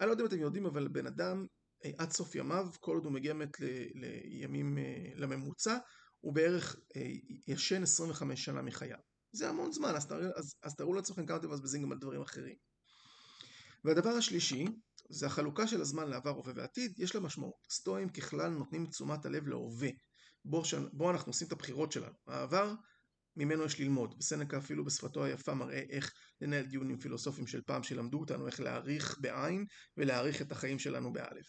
אני 0.00 0.06
לא 0.06 0.10
יודע 0.10 0.22
אם 0.22 0.28
אתם 0.28 0.40
יודעים, 0.40 0.66
אבל 0.66 0.88
בן 0.88 1.06
אדם 1.06 1.46
אה, 1.84 1.90
עד 1.98 2.10
סוף 2.12 2.34
ימיו, 2.34 2.68
כל 2.80 2.94
עוד 2.94 3.04
הוא 3.04 3.12
מגיע 3.12 3.34
באמת 3.34 3.56
לימים, 3.94 4.78
אה, 4.78 4.84
לממוצע, 5.14 5.78
הוא 6.20 6.34
בערך 6.34 6.76
ישן 7.48 7.82
25 7.82 8.44
שנה 8.44 8.62
מחייו. 8.62 8.98
זה 9.32 9.48
המון 9.48 9.72
זמן, 9.72 9.94
אז, 9.94 10.12
אז, 10.36 10.54
אז 10.62 10.74
תראו 10.74 10.94
לעצמכם 10.94 11.26
כמה 11.26 11.36
אתם 11.36 11.48
מבזבזים 11.48 11.82
גם 11.82 11.92
על 11.92 11.98
דברים 11.98 12.22
אחרים. 12.22 12.56
והדבר 13.84 14.10
השלישי, 14.10 14.64
זה 15.10 15.26
החלוקה 15.26 15.66
של 15.66 15.80
הזמן 15.80 16.08
לעבר, 16.08 16.30
הווה 16.30 16.52
ועתיד, 16.56 16.98
יש 16.98 17.14
לה 17.14 17.20
משמעות. 17.20 17.66
סטואים 17.70 18.08
ככלל 18.08 18.48
נותנים 18.48 18.86
תשומת 18.86 19.26
הלב 19.26 19.46
להווה, 19.46 19.88
בו. 20.44 20.62
בו 20.92 21.10
אנחנו 21.10 21.30
עושים 21.30 21.46
את 21.46 21.52
הבחירות 21.52 21.92
שלנו. 21.92 22.14
העבר, 22.26 22.74
ממנו 23.36 23.64
יש 23.64 23.80
ללמוד. 23.80 24.14
וסנקה 24.18 24.58
אפילו 24.58 24.84
בשפתו 24.84 25.24
היפה 25.24 25.54
מראה 25.54 25.82
איך 25.90 26.12
לנהל 26.40 26.66
דיונים 26.66 26.98
פילוסופיים 26.98 27.46
של 27.46 27.60
פעם 27.62 27.82
שלמדו 27.82 28.20
אותנו, 28.20 28.46
איך 28.46 28.60
להעריך 28.60 29.18
בעין 29.20 29.64
ולהעריך 29.96 30.42
את 30.42 30.52
החיים 30.52 30.78
שלנו 30.78 31.12
באלף. 31.12 31.46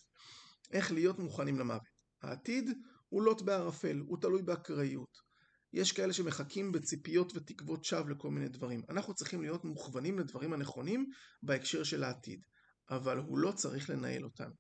איך 0.72 0.92
להיות 0.92 1.20
מוכנים 1.20 1.60
למוות. 1.60 1.82
העתיד 2.22 2.70
הוא 3.10 3.24
לוט 3.24 3.42
בערפל, 3.42 3.98
הוא 4.08 4.18
תלוי 4.22 4.44
באקראיות. 4.44 5.28
יש 5.74 5.92
כאלה 5.92 6.14
שמחכים 6.14 6.72
בציפיות 6.72 7.36
ותקוות 7.36 7.86
שווא 7.86 8.10
לכל 8.10 8.32
מיני 8.32 8.50
דברים. 8.50 8.82
אנחנו 8.90 9.14
צריכים 9.14 9.42
להיות 9.42 9.66
מוכוונים 9.66 10.20
לדברים 10.20 10.54
הנכונים 10.54 11.10
בהקשר 11.44 11.84
של 11.84 12.04
העתיד, 12.04 12.46
אבל 12.90 13.18
הוא 13.18 13.38
לא 13.38 13.52
צריך 13.52 13.90
לנהל 13.90 14.24
אותנו. 14.24 14.54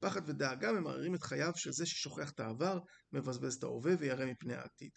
פחד 0.00 0.28
ודאגה 0.28 0.72
ממררים 0.72 1.14
את 1.14 1.22
חייו 1.22 1.52
של 1.56 1.72
זה 1.72 1.86
ששוכח 1.86 2.30
את 2.30 2.40
העבר, 2.40 2.78
מבזבז 3.12 3.54
את 3.54 3.62
ההווה 3.62 3.92
וירא 3.98 4.26
מפני 4.26 4.54
העתיד. 4.54 4.90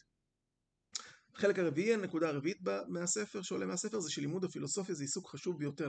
החלק 1.36 1.60
הרביעי, 1.60 1.94
הנקודה 1.94 2.30
הרביעית 2.30 2.58
מהספר, 2.88 3.42
שעולה 3.42 3.66
מהספר, 3.66 4.00
זה 4.00 4.12
שלימוד 4.12 4.44
הפילוסופיה 4.44 4.96
זה 4.96 5.04
עיסוק 5.04 5.30
חשוב 5.30 5.60
ביותר 5.60 5.88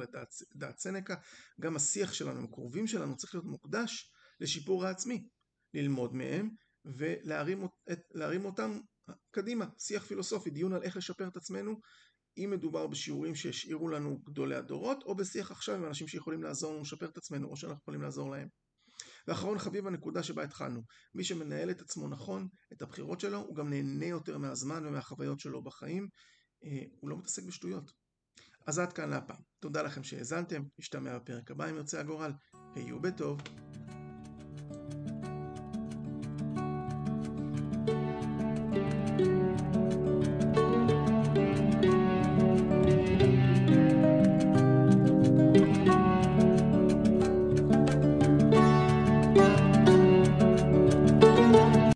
לדעת 0.54 0.78
סנקה. 0.78 1.14
גם 1.60 1.76
השיח 1.76 2.12
שלנו 2.12 2.44
הקרובים 2.44 2.86
שלנו 2.86 3.16
צריך 3.16 3.34
להיות 3.34 3.46
מוקדש 3.46 4.12
לשיפור 4.40 4.84
העצמי. 4.84 5.28
ללמוד 5.74 6.14
מהם 6.14 6.50
ולהרים 6.84 8.44
אותם 8.44 8.80
קדימה, 9.30 9.66
שיח 9.78 10.04
פילוסופי, 10.04 10.50
דיון 10.50 10.72
על 10.72 10.82
איך 10.82 10.96
לשפר 10.96 11.28
את 11.28 11.36
עצמנו, 11.36 11.80
אם 12.38 12.50
מדובר 12.52 12.86
בשיעורים 12.86 13.34
שהשאירו 13.34 13.88
לנו 13.88 14.18
גדולי 14.18 14.54
הדורות, 14.54 15.02
או 15.02 15.14
בשיח 15.14 15.50
עכשיו 15.50 15.74
עם 15.74 15.84
אנשים 15.84 16.08
שיכולים 16.08 16.42
לעזור 16.42 16.72
לנו 16.72 16.82
לשפר 16.82 17.06
את 17.06 17.16
עצמנו, 17.16 17.48
או 17.48 17.56
שאנחנו 17.56 17.80
יכולים 17.82 18.02
לעזור 18.02 18.30
להם. 18.30 18.48
ואחרון 19.28 19.58
חביב 19.58 19.86
הנקודה 19.86 20.22
שבה 20.22 20.42
התחלנו, 20.42 20.82
מי 21.14 21.24
שמנהל 21.24 21.70
את 21.70 21.80
עצמו 21.80 22.08
נכון, 22.08 22.48
את 22.72 22.82
הבחירות 22.82 23.20
שלו, 23.20 23.38
הוא 23.38 23.56
גם 23.56 23.70
נהנה 23.70 24.06
יותר 24.06 24.38
מהזמן 24.38 24.86
ומהחוויות 24.86 25.40
שלו 25.40 25.62
בחיים, 25.62 26.08
אה, 26.64 26.82
הוא 27.00 27.10
לא 27.10 27.16
מתעסק 27.16 27.42
בשטויות. 27.42 27.92
אז 28.66 28.78
עד 28.78 28.92
כאן 28.92 29.10
להפעם. 29.10 29.40
תודה 29.60 29.82
לכם 29.82 30.02
שהאזנתם, 30.02 30.62
נשתמע 30.78 31.18
בפרק 31.18 31.50
הבא 31.50 31.70
אם 31.70 31.76
ירצה 31.76 32.00
הגורל, 32.00 32.32
היו 32.74 33.00
בטוב. 33.00 33.40